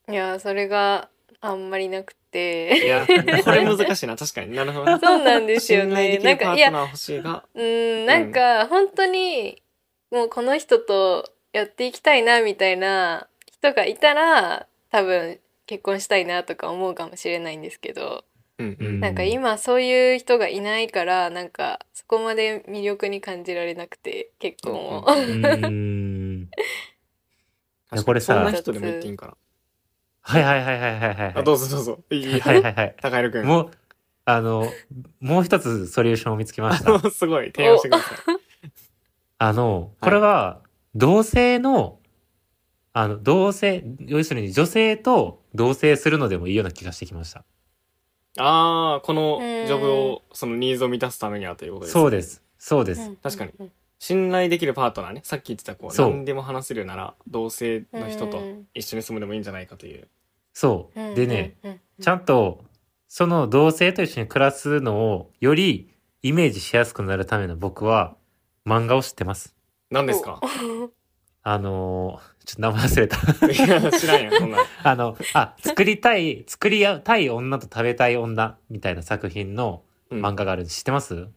[0.10, 1.10] いやそれが
[1.40, 2.86] あんまりなくいて。
[2.86, 4.16] や、これ難しいな。
[4.18, 5.00] 確かになるほどね。
[5.02, 6.18] そうなんですよね。
[6.20, 9.64] なんかいやうんなんか本当に
[10.12, 13.28] もうこの人とやっていきたいなみたいな
[13.60, 18.24] 人がいたら多分結婚したいなとか思うかもしれないんですけど、
[18.60, 19.00] うんううんん。
[19.02, 25.06] なんか今そういう人がいないからなんかそこまで魅力に感じられなくて結婚を。
[28.06, 29.34] これさそんな人でも言っていいんかな？
[30.22, 31.34] はいはいはいはいはいはい。
[31.36, 32.00] あ、どうぞどうぞ。
[32.10, 32.40] いい？
[32.42, 32.96] はいはいはい。
[33.02, 33.46] 高弘くん。
[33.46, 33.72] もう、
[34.26, 34.74] あの、
[35.22, 37.00] もう一つソリューションを見つけました。
[37.10, 38.18] すごい、提案してください。
[39.40, 40.62] あの、これは、
[40.96, 41.97] 同性の、
[43.00, 47.44] あの、同性、要するに女性と同棲するのでもいいような気がしてきました。
[48.40, 51.94] ああ、このジョブを、そのニーズを満たすためにはということです。
[51.94, 52.44] そうです。
[52.58, 53.02] そうです。
[53.02, 55.22] うん確かにうん信頼できるパートナーね。
[55.24, 60.08] さっき言ってた、こう、そう何でも話せるなら、同性の人とうん一緒に住むでもいいんじゃないかという。
[60.54, 61.12] そうう。
[61.12, 62.64] んでね、うんうんちゃんと、
[63.08, 65.90] その同性と一緒に暮らすのを、より
[66.22, 68.16] イメージしやすくなるための僕は、
[68.68, 69.56] 漫画を知ってます。
[69.90, 70.42] 何ですか？
[71.50, 73.18] あのーちょっと名前忘れた。
[73.66, 74.66] いや、知らんやん、そんなん。
[74.84, 81.28] あの、あ、作りたい、作りたい女と食べたい女みたいな作品のうん漫画があるん知ってます？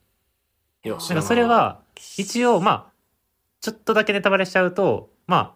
[0.84, 1.80] いや、それ、は、
[2.16, 2.92] 一応、まあ、
[3.60, 5.54] ちょっとだけネタバレしちゃうと、まあ、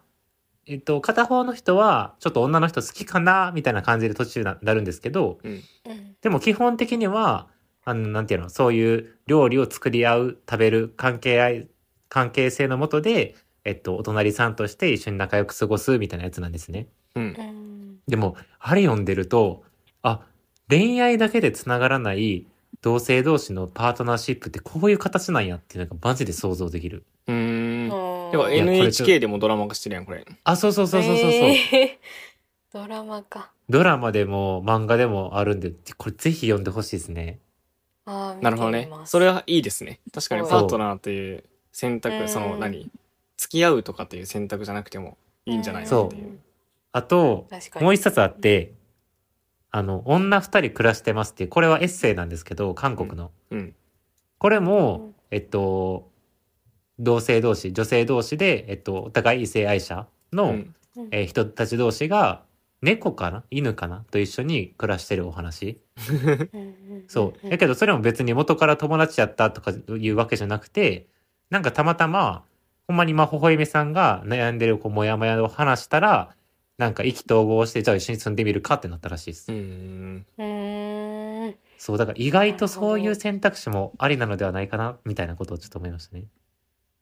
[0.67, 5.51] えっと、片方の人は、ちょっと女の人好きかな、みたいな感じで途中ななるんですけど、うん。
[5.53, 5.61] うん
[6.21, 7.47] でも基本的には、
[7.85, 11.69] あの、なんていうの、そういう料理を作り合う、食べる関係
[12.09, 16.87] 関係性のもとで、えっと、お隣さんとして一緒に仲良く過ごすみたいなやつなんですね。
[17.15, 17.41] うんう。
[17.41, 19.63] んでも、あれ読んでると、
[20.03, 20.21] あ、
[20.69, 22.45] 恋愛だけで繋がらない
[22.81, 27.03] 同性同士のパートナーシップってこういう形なんやっていうのがマジで想像できる。
[27.27, 27.89] うーん。
[28.31, 30.25] でもいやこれちょ NHK でもドラマ化してるやん、これ。
[30.43, 31.49] あ、そうそうそうそうそうそう。
[31.49, 31.89] えー
[32.73, 33.51] ドラマか。
[33.69, 37.39] ドラマでも漫画でもあるんで、これぜひ読んでほしいですね。
[38.05, 39.99] あーなるほどねそれはいいですね。
[40.13, 42.91] 確かにそうパートナーという選う択、んその何？
[43.37, 46.39] 付き合うとかっていう選択じゃなくてもいいんじゃないかっていう。
[46.91, 47.47] あと、
[47.81, 48.73] もう一冊あって、
[49.71, 53.31] あの、女二人暮らしてますっていう、これはエッセイなんですけど、韓国の。
[53.51, 53.75] うん。
[54.37, 56.09] これも、えっと、
[56.97, 60.75] 同性同士、女性同士で、えっと、お互い異性愛者の、うん
[61.11, 62.43] えー人たち同士が、
[62.81, 63.43] 猫かな？
[63.51, 64.05] 犬かな？
[64.11, 65.81] と一緒に暮らしてるお話。
[67.07, 67.47] そう。
[67.49, 71.07] やけどそれも別に元から友達やったとかいうわけじゃなくて、
[71.49, 72.45] なんかたまたま、
[72.87, 76.35] ほんまにまほほえみさんが悩んでるこうモヤモヤを話したら、
[76.77, 79.51] なんか意気投合して、じゃあ一緒に住んでみるかってなったらしいです。
[79.51, 86.25] うんうーんそう、だから意外とそういう選択肢もありなのではないかな、みたいなことをちょっと思いましたね。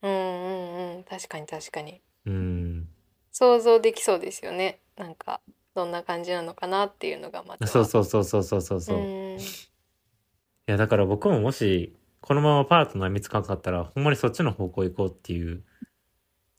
[0.04, 2.88] うんうんうん確かに確かにうん。
[3.32, 5.41] 想像できそうですよねなんか
[5.76, 8.98] どんな感じなのかなっていうのがまたそうそうそうそうそうそうそう。
[8.98, 9.39] いうん
[10.67, 15.63] や、だから僕ももし、このままパートナー見つかんかったら、ほんまにそっちの方向行こうっていう、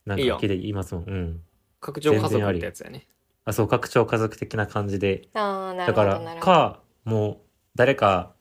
[0.05, 1.03] なんか気で言いますもん。
[1.05, 1.41] うん。
[1.81, 3.07] 拡張家族ってやつやね
[3.45, 5.27] あ、そう、拡張家族的な感じで。
[5.33, 7.37] ああなるだから、ほどなるほどか、もう、
[7.75, 8.33] 誰か、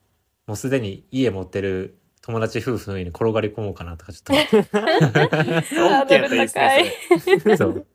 [0.46, 4.34] もうすでに家持ってる友達夫婦の家に転がり込もうかなとか、ちょっと。
[4.78, 7.86] ハードル高いそう。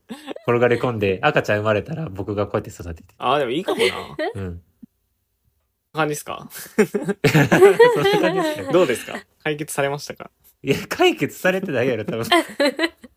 [0.48, 3.14] 転がり込んで、赤ちゃん生まれたら僕がこうやって育てて。
[3.18, 3.94] ああでもいいかもな
[4.36, 4.62] うん。
[5.94, 6.48] 感じですか？
[6.52, 9.20] そんな感じですねどうですか？
[9.44, 10.30] 解決されましたか？
[10.62, 12.26] いや、解決されてないやろ、多分。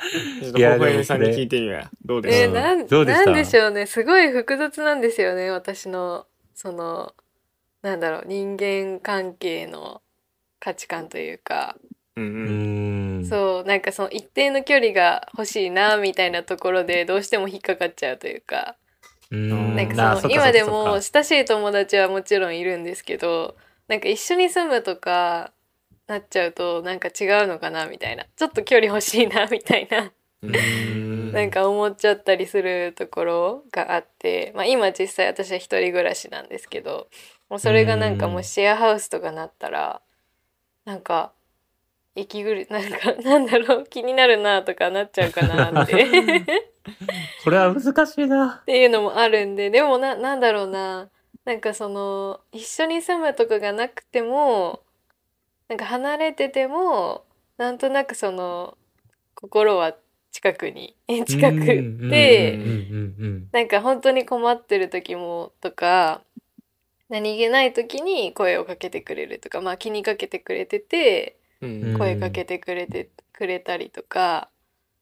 [0.42, 1.74] ちょっといやほほえみさんに聞いてみよう。
[1.74, 2.42] やどうでした？
[2.44, 3.24] えー、なんどうでした？
[3.26, 3.86] なんでしょうね。
[3.86, 7.14] すごい複雑なんですよね私のその
[7.82, 10.02] なんだろう人間関係の
[10.58, 11.76] 価値観というか、
[12.16, 13.26] うん。
[13.28, 18.76] そうなんかその一定の距離が欲しいなみたいなところでどうしても引っかかっちゃうというか。
[19.30, 19.76] うーん。
[19.76, 23.56] なんなかその今でも親しい友達はもちろんいるんですけど
[23.88, 25.52] なんか一緒に住むとか
[26.10, 28.26] なっちゃうとなんか違うのかなみたいな。
[28.36, 30.12] ちょっと距離欲しいなみたいな。
[31.32, 37.08] なんか思っちゃったりするところがあって、まあ、今実際私は一人暮らしなんですけど。
[37.50, 40.00] もうそれがなんかもうシェアハウスとかなったら
[40.84, 41.32] なんか
[42.14, 46.06] 息ぐるなんか なんだろう気になるなとかなっちゃうかなって。
[47.44, 48.60] これは難しいな。
[48.62, 48.64] っ。
[48.64, 49.70] ていうのもあるんで。
[49.70, 51.10] でもななんだろうな。
[51.44, 54.82] なんかその一緒に住むとかがなくても
[55.70, 57.24] なんか離れてても
[57.56, 58.76] なんとなくその
[59.36, 59.96] 心は
[60.32, 62.58] 近くに 近くで
[63.52, 66.22] なんか本当に困ってる時もとか
[67.08, 74.50] 何気ない時に声をかけてくれるとかまあ気にかけてくれててうん声かけてくれてくれたりとか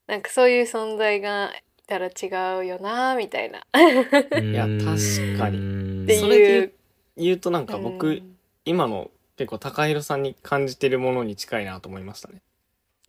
[0.07, 4.53] なんかそういう存在がいたら違うよなみたいなうん。
[4.53, 6.73] いや確かににってそれで言いうう。
[7.17, 12.41] 言うとなんかう僕ん今の結構高弘さんに感じてるものに近いなと思いましたね。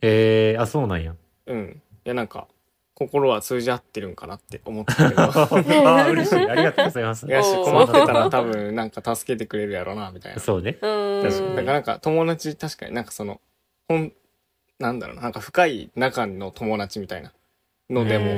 [0.01, 1.13] えー、あ、そうなんや。
[1.45, 1.81] うん。
[2.05, 2.47] いやなんか
[2.93, 5.21] 心は通じ合ってるんかなって思ったけど。
[5.23, 6.49] あ 嬉しい。
[6.49, 7.27] ありがとうございます。
[7.27, 7.29] い。
[7.29, 10.39] やし困ってたら多分なんか助けてくれるやろなみたいな。
[10.39, 10.77] そうね。
[10.81, 11.21] うん。
[11.21, 11.55] 確かに。
[11.57, 13.41] だからなんか友達確かになんかその
[13.89, 14.13] ほん
[14.79, 15.23] なんだろうな。
[15.23, 17.33] なんか深い仲の友達みたいな
[17.89, 18.23] のでうん。
[18.23, 18.31] も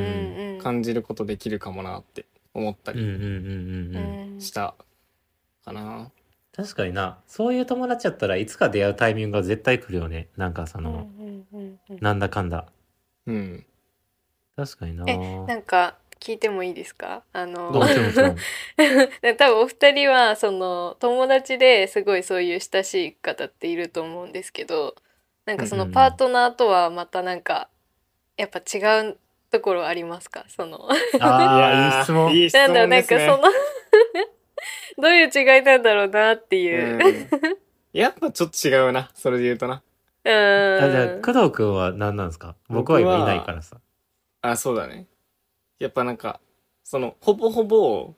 [0.55, 2.25] うん感じることできるかもなって
[2.55, 2.99] 思ったり
[4.39, 4.73] した
[5.63, 6.09] かな
[6.55, 7.19] 確かにな。
[7.27, 10.27] そういう友達やったらいつか出会うタイミングが絶対来るよね。
[10.37, 12.67] なんかそうんの、うんうんうんなんだかんだ。
[13.25, 13.65] うん
[14.55, 15.03] 確かにな。
[15.07, 17.23] えなんか聞いてもいいですか？
[17.33, 17.71] あの
[19.37, 24.95] 多分お二人はその友達ですごいそういう親しい方っていると思うんですけど
[25.45, 27.67] なんかそのパートナーとはまたなんか
[28.37, 29.17] やっぱ違う
[29.51, 30.45] ところありますか？
[30.49, 30.87] その
[31.19, 32.31] ああ、いい質問。
[32.33, 33.53] いい質なんだろう問ですねなんかその
[35.01, 36.95] どういう違いなんだろうなっていう。
[36.95, 36.97] う
[37.47, 37.57] ん。
[37.93, 39.09] やっぱちょっと違うな。
[39.13, 39.83] それで言うとな。
[40.25, 40.33] うん。
[40.83, 42.55] あじゃあ、工藤くんは何なんですか？
[42.69, 43.77] 僕は今いないからさ。
[44.41, 45.07] あそうだね。
[45.79, 46.39] やっぱなんか
[46.83, 48.13] そのほぼほぼ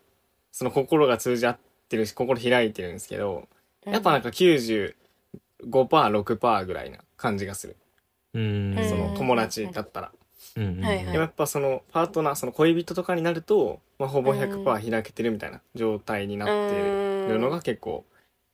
[0.52, 1.58] その心が通じ合っ
[1.90, 3.48] てるし心開いてるんですけど
[3.86, 7.76] やっぱなんか 95%6% ぐらいな感じがする。
[8.34, 8.90] うーん。
[8.90, 10.12] その友達だったら
[10.56, 18.06] うんでもやっぱそのパートナーその恋人とかになると、まあ、ほぼ100%開けてるみたいな状態になってるのが結構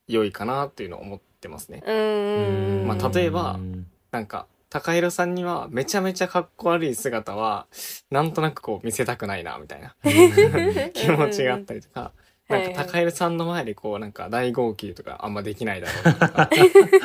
[0.08, 1.84] 良いかなっていうのを思ってますね。
[1.86, 1.96] うん。
[1.96, 2.88] うん。
[2.88, 7.68] まあ例えばうんなんか高弘さんにはめちゃめちゃかっこ悪い姿は
[8.10, 9.96] なんとなくこう見せたくないなみたいな。
[10.94, 12.14] 気持ちがあったりとか、
[12.48, 16.20] なんか高弘さんの前でこうなんか大号泣とかあんまできないだろうなと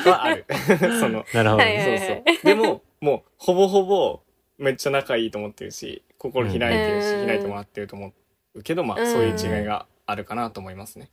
[0.03, 0.45] かはある。
[0.99, 1.63] そのなるほど。
[1.63, 2.23] そうそう。
[2.43, 4.21] でももうほぼほぼ
[4.57, 8.13] めっちゃ仲いいと思ってるし心開いてるし、うん開いてもらってると思
[8.55, 11.09] うけどまあうんそういう違いがあるかなと思いますね。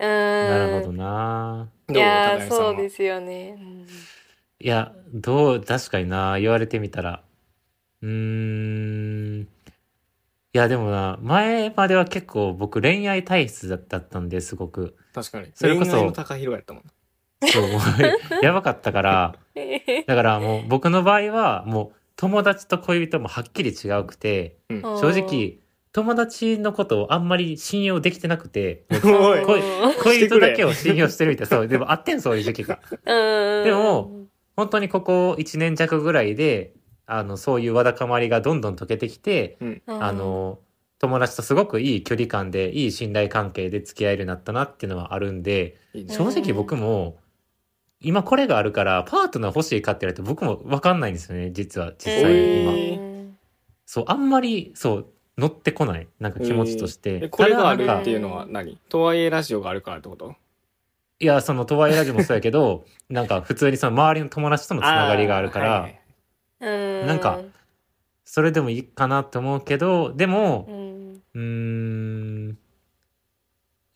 [0.00, 0.08] うん。
[0.08, 1.68] なるほどな。
[1.88, 2.72] いどうやー高弘さんは？
[2.72, 3.56] そうですよね。
[3.58, 3.86] うん
[4.60, 7.22] いや、どう、確かにな、言われてみたら。
[8.00, 9.42] うーん。
[9.42, 9.46] い
[10.52, 14.96] や、でもな、前までは結構僕恋愛体質だったんで、すごく。
[15.12, 16.84] 確かにそれこそ恋愛の高弘やったもん
[17.42, 17.78] なそう、も
[18.40, 19.34] うやばかったから、
[20.06, 24.82] だからもう僕の場合はもう友達と恋人もはっきり違うくて、うん。
[24.82, 25.58] 正直
[25.92, 29.12] 友達のことをあんまり信用できてなくて、恋
[29.42, 29.46] う
[30.02, 32.80] 恋人だけを信用してるみたいな、そう、でもあってんそういう時期が。
[33.04, 33.64] ん。
[33.64, 36.74] でも本当にここ1年弱ぐらいで、
[37.06, 39.82] あの、そういうわだかまりがどんどん解けてきて、うん。
[39.86, 40.58] あの、
[40.98, 46.14] 友達とすごくいい距離感で、いい信頼関係で付き合えるようになったなっていうのはあるんで、いいね。
[46.14, 47.18] 正直僕も、
[48.04, 52.72] 今これがあるから、パートナー欲しいかって言われて僕も分かんないんですよね、実は、実際今。
[52.72, 52.74] う
[53.10, 53.14] ん
[53.86, 56.08] そう、あんまり、そう、乗ってこない。
[56.18, 57.20] なんか気持ちとして。
[57.24, 58.78] えこれがあるっていうのは何？
[58.88, 60.34] とはいえラジオがあるからってこと？
[61.20, 65.88] いや、その、とはいえラジオもそうやけど、 なんか普通にその周りの友達とのつながりがあるから、
[66.60, 67.40] なんか
[68.24, 70.66] それでもいいかなって思うけど、でも
[71.34, 72.58] う、ん、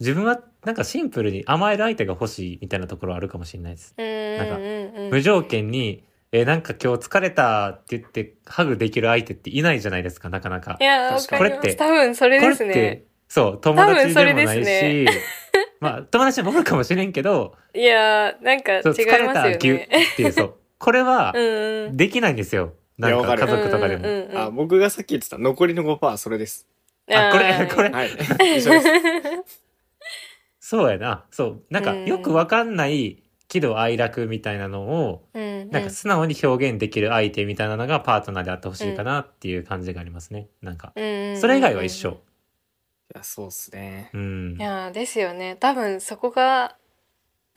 [0.00, 3.94] 自分はなんかシンプルに甘える相手が欲しいみたいなところはあるかもしれないです。
[3.96, 4.60] なんかう
[5.06, 10.76] ん無条件に、えーなんか今日疲れたって言ってハグできる相手っていないじゃないですか、なかなか。
[10.78, 10.84] い。
[10.84, 11.38] やわ確かに。
[11.38, 11.62] かります。
[11.62, 12.70] これって多分それですね。
[12.70, 15.18] って、そう、友達でもないし、です
[15.80, 19.88] まあ友達もおるかもしれんけど、 いやなんか違います疲れたよぎゅっね
[20.18, 20.54] ていう、そう。
[20.78, 21.32] これは
[21.92, 22.74] できないんですよ。
[22.98, 24.06] なんか家族とかでも。
[24.06, 26.68] うんうんうんあ僕がさっき言ってた残りの5%それです。
[27.10, 27.88] あこれーこれ。
[27.88, 28.10] はい。
[28.58, 28.80] 一緒で
[29.46, 29.67] す
[30.68, 31.24] そうやな。
[31.30, 31.62] そう。
[31.70, 40.48] なんかうんよくわかんない喜怒哀楽みたいなのを、なんか素直に表現できる相手みたいなのがパートナーであってほしいかなっていう感じがありますね。
[40.60, 40.92] なんか。
[40.94, 42.20] それ以外は一緒。
[43.14, 44.62] いやそうっすねうんい。
[44.62, 46.76] やーですよね多分そこが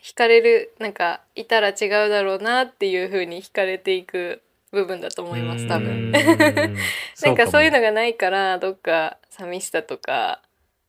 [0.02, 4.42] 惹かれるなんかいたら違うだろうなっていう風に惹かれていく
[4.72, 7.88] 部分だと思います多分うんなんかそういうのが。
[7.88, 10.42] がないからどっか寂しさとか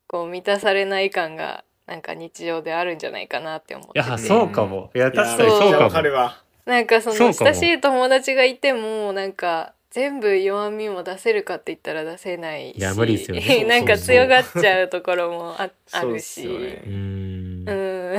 [0.07, 4.07] こう満たされない感がなんか日常であるんじゃないかなって思ってて。
[4.07, 4.91] いや、そうかも。
[4.95, 6.13] いや、確かにそうかも。
[6.13, 13.65] わなんかその親しい友達がいてもなんか全部弱みも出せるかって言ったら出せないしいや無理ですよね。
[13.69, 16.83] なんか強がっちゃうところもああそうっるしね。
[16.87, 17.65] うん。
[17.67, 18.19] う。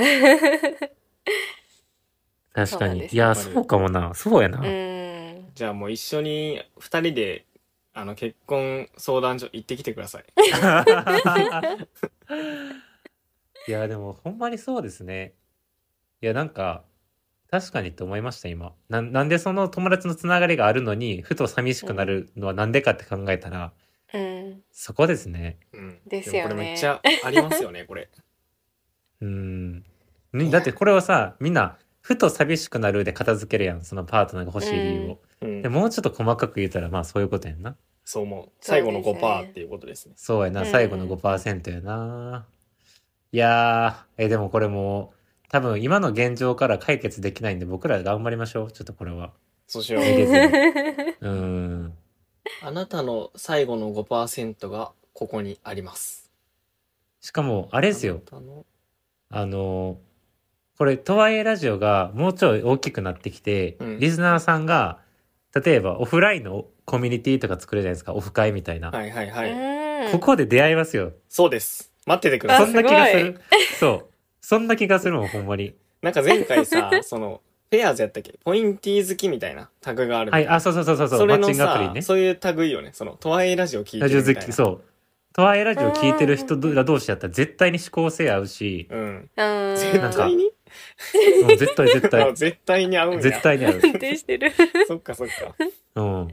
[2.54, 3.06] 確かに。
[3.06, 4.12] いや、よそうかもな。
[4.14, 4.60] そうやな。
[4.60, 5.48] うん。
[5.54, 7.46] じゃあもう一緒に二人で
[7.94, 10.24] あの結婚相談所行ってきてください
[13.66, 15.34] いや、でも、ほんまにそうですね。
[16.20, 16.84] いや、なんか、
[17.50, 18.74] 確かにって思いました、今。
[18.88, 23.72] ななんでその友達のつながりがあるのに、ふと寂しくなるのはなんでかって考えたら、
[24.12, 25.58] うんそこですね。
[25.72, 28.08] うんですよねもこれめっちゃありますよねこれ
[29.20, 29.84] うん。
[30.32, 35.20] ねだってこれはさ、みんな、ふと寂しくなるで片付けるやん、そのパートナーが欲しい理由を。
[35.40, 37.76] うんでもうちょっと細かく言うたら、まあそういうことやんな。
[38.04, 42.46] そう思う最後のそうですね5%っていうことですねそうやな、うん最後の5%やな。
[43.34, 48.70] いやー、え、でもこれもう、多分今の現状から解決できないんで、僕ら頑張りましょう。
[48.70, 49.32] ちょっとこれは。
[49.66, 51.14] そうしよう逃げずに。
[51.20, 51.94] うん。
[52.62, 56.30] あなたの最後の5%がここにあります
[57.20, 58.22] しかも、あれですよ。
[58.30, 58.66] あなたの
[59.30, 59.98] あの、
[60.78, 65.00] これ、とはいえラジオがもうちょい大きくなってきて、うんリスナーさんが、
[65.60, 68.92] 例えばオフラインのコミュニティとか作るじゃないですか、オフ会みたいな。
[68.92, 71.14] はいはいはい、うんここで出会いますよ。
[71.28, 72.66] そうです待っててください。
[72.66, 73.40] そんな気がすする。
[73.78, 74.06] そう。
[74.40, 75.74] そんな気がするもん、ほんまに。
[76.02, 77.40] なんか前回さその
[77.70, 78.38] ペアーズやったっけ？
[78.44, 81.08] ポインティー好きみたいなタグがあるみたはいい、なあ、そうそうそうそう。
[81.08, 82.02] そう、マッチングアプリさ、ね。
[82.02, 82.90] そういうタグいいよね。
[82.92, 84.80] そのとはいえラジオ聞いてラジオ好き、るみたいなそう。
[85.32, 89.30] とはいえラジオ聞いてる人ら同士やったら絶対に思考性合うし、うん。
[89.36, 89.76] うん。
[89.76, 90.50] 絶対に？
[91.42, 93.20] うん絶対絶あ対、 絶対に合うんや。
[93.20, 93.80] 絶対に合う。
[93.82, 94.52] 安定してる。
[94.86, 95.54] そっかそっか。
[95.96, 96.28] うん。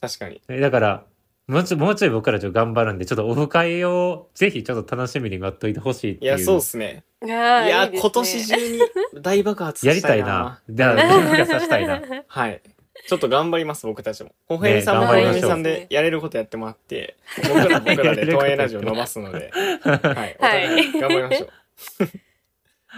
[0.00, 0.40] 確かに。
[0.48, 1.04] えだから、
[1.48, 6.36] もうちょもうちょい僕らちょっと頑張るんで、ちょっとオフ会をぜひちょっと楽しみに待っといてほしいっていう。
[6.36, 7.04] いやそうっすね。
[7.22, 8.80] いいや今年中に
[9.22, 10.60] 大爆発やりしたいな。
[10.66, 10.94] たいな。
[10.94, 12.02] だから、僕がさしたいな。
[12.26, 12.60] はい。
[13.06, 14.32] ちょっと頑張ります僕たちも。
[14.46, 15.50] ほほえみさんもねほほえみ頑張りましょう。
[15.50, 17.16] さんでやれることやってもらって
[17.48, 19.52] 僕ら僕らで東映ラジオ伸ばすので。
[19.54, 19.94] は
[20.26, 20.36] い。
[20.38, 21.50] お互い頑張りましょう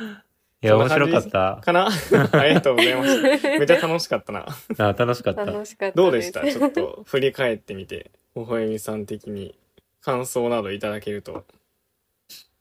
[0.61, 1.61] いや、面白かった。
[1.63, 1.87] かな？
[2.33, 4.47] ありがとうございましためっちゃ楽しかったな。
[4.79, 5.45] あ楽しかった。
[5.45, 6.41] 楽しかったどうでした？
[6.51, 9.57] ちょっと振り返ってみてほほえみさん的に
[10.01, 11.45] 感想などいただけると。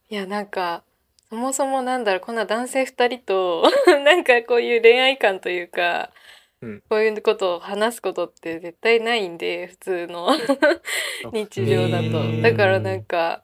[0.09, 0.83] いやなんか
[1.29, 3.63] そもそもなんだろうこんな男性二人と
[4.05, 6.11] なんかこういう恋愛観というか、
[6.61, 6.83] うん。
[6.89, 10.29] こういうことを話すことって絶対ないんで普通の
[11.33, 12.19] 日常だと。
[12.19, 12.41] うん。
[12.43, 13.43] だからなんか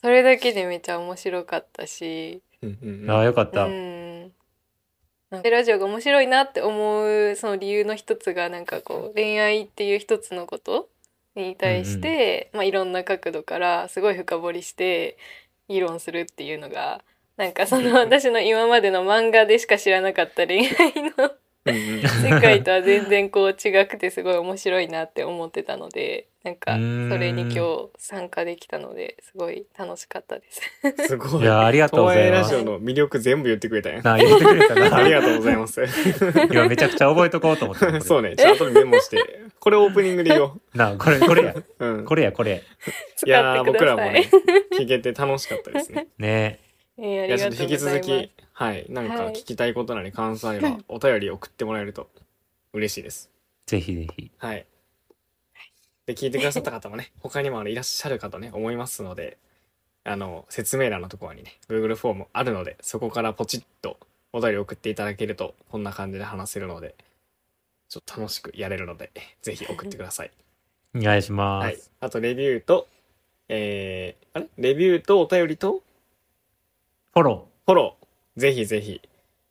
[0.00, 3.10] それだけでめっちゃ面白かったしうんうんうん。
[3.10, 3.66] あよかっうた。
[3.66, 4.32] ん
[5.30, 5.42] なん。
[5.42, 7.02] かラジオが面白いなって思
[7.32, 10.88] うその理由の一つがなんかこう恋愛っていう一つのこと
[11.36, 15.18] に対して、まあ、いろんな角度からすごい深掘りして
[15.68, 17.02] 議論するっていうのが
[17.36, 21.30] なんかその私の今までの漫画でしか知らなかった恋愛の
[21.66, 22.00] うんうん。
[22.08, 26.78] 世界とは全然こう違くてすごい面白いなって思ってたのでなんかそ
[27.18, 31.08] れに今日参加できたのですごい楽しかったです。
[31.08, 31.42] すごい。
[31.42, 34.04] いやありがとうございます東映ラジオの魅力全部言ってくれたやん。
[34.04, 35.82] な言ってくれたな ありがとうございます。
[36.50, 38.36] 今めちゃくちゃ覚えとこうと思ってそうね。
[38.36, 39.18] ちゃんとメモして。
[39.58, 40.60] これオープニングで言おう。
[40.74, 42.04] なこれこれやうん。
[42.04, 42.62] これやこれ
[43.26, 43.62] いや。
[43.64, 44.30] 僕らもね、
[44.78, 46.06] 聞けて楽しかったですね。
[46.18, 46.60] ね
[46.98, 47.78] えーあいや、りがとうちょっと引き。
[47.78, 48.86] 続き、はい。
[48.88, 52.08] なんかはい聞きたいことなり感想あれば、お便り送ってもらえると
[52.72, 53.28] 嬉しいです。
[53.66, 54.64] ぜひぜひはい。
[56.08, 59.36] で、聞いてくださった方もね、 他にもあのいらっしゃるかとね、思いますので、
[60.04, 63.98] あの、説明欄のところにね、Google フォームあるので、そこからポチッと
[64.32, 66.94] お便り送っていただけると、こんな感じで話せるので、
[67.90, 69.10] ちょっと楽しくやれるので、
[69.42, 70.30] ぜひ送ってください。
[70.96, 71.92] お願いしまはいす。。
[72.00, 72.88] あと、レビューと、
[73.50, 74.48] えー、あれ？
[74.56, 75.82] レビューとお便りと、
[77.12, 79.02] フォロフォロー、ぜひぜひ、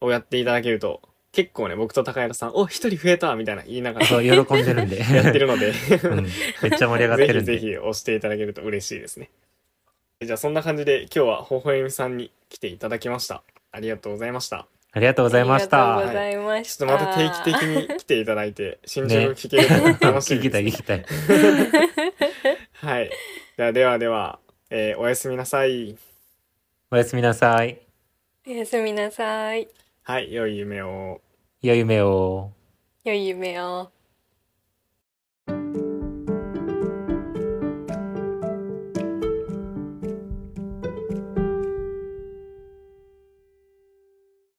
[0.02, 1.02] をやっていただけると、
[1.32, 5.72] 結構ね、僕と高原さん、お、一人増えたみたいな言いながーそうら喜んでるんでやってるので、
[6.04, 6.24] うん、
[6.64, 9.30] めっちゃ盛り上がってるんでぜひぜひ押していただけると嬉しいですね。
[10.20, 13.44] じゃあそんな感じで今日はほほえみさんに来ていただきました。
[13.72, 14.68] ありがとうございました。
[14.94, 16.76] ありがとうございましありがとうたございまし。
[16.76, 21.06] ちょったとまた定期的に来ていただいて、進捗聞けると楽しみ聞きたです、い 聞きたい
[22.74, 23.12] はい。
[23.58, 24.40] ではではでは、
[24.72, 25.96] えーおやすみなさい。
[26.90, 27.80] おやすみなさい
[28.48, 29.68] おやすみなさい。
[30.08, 31.20] はい、良い夢を。
[31.62, 32.54] 良い夢を
[33.04, 33.92] 良い夢を。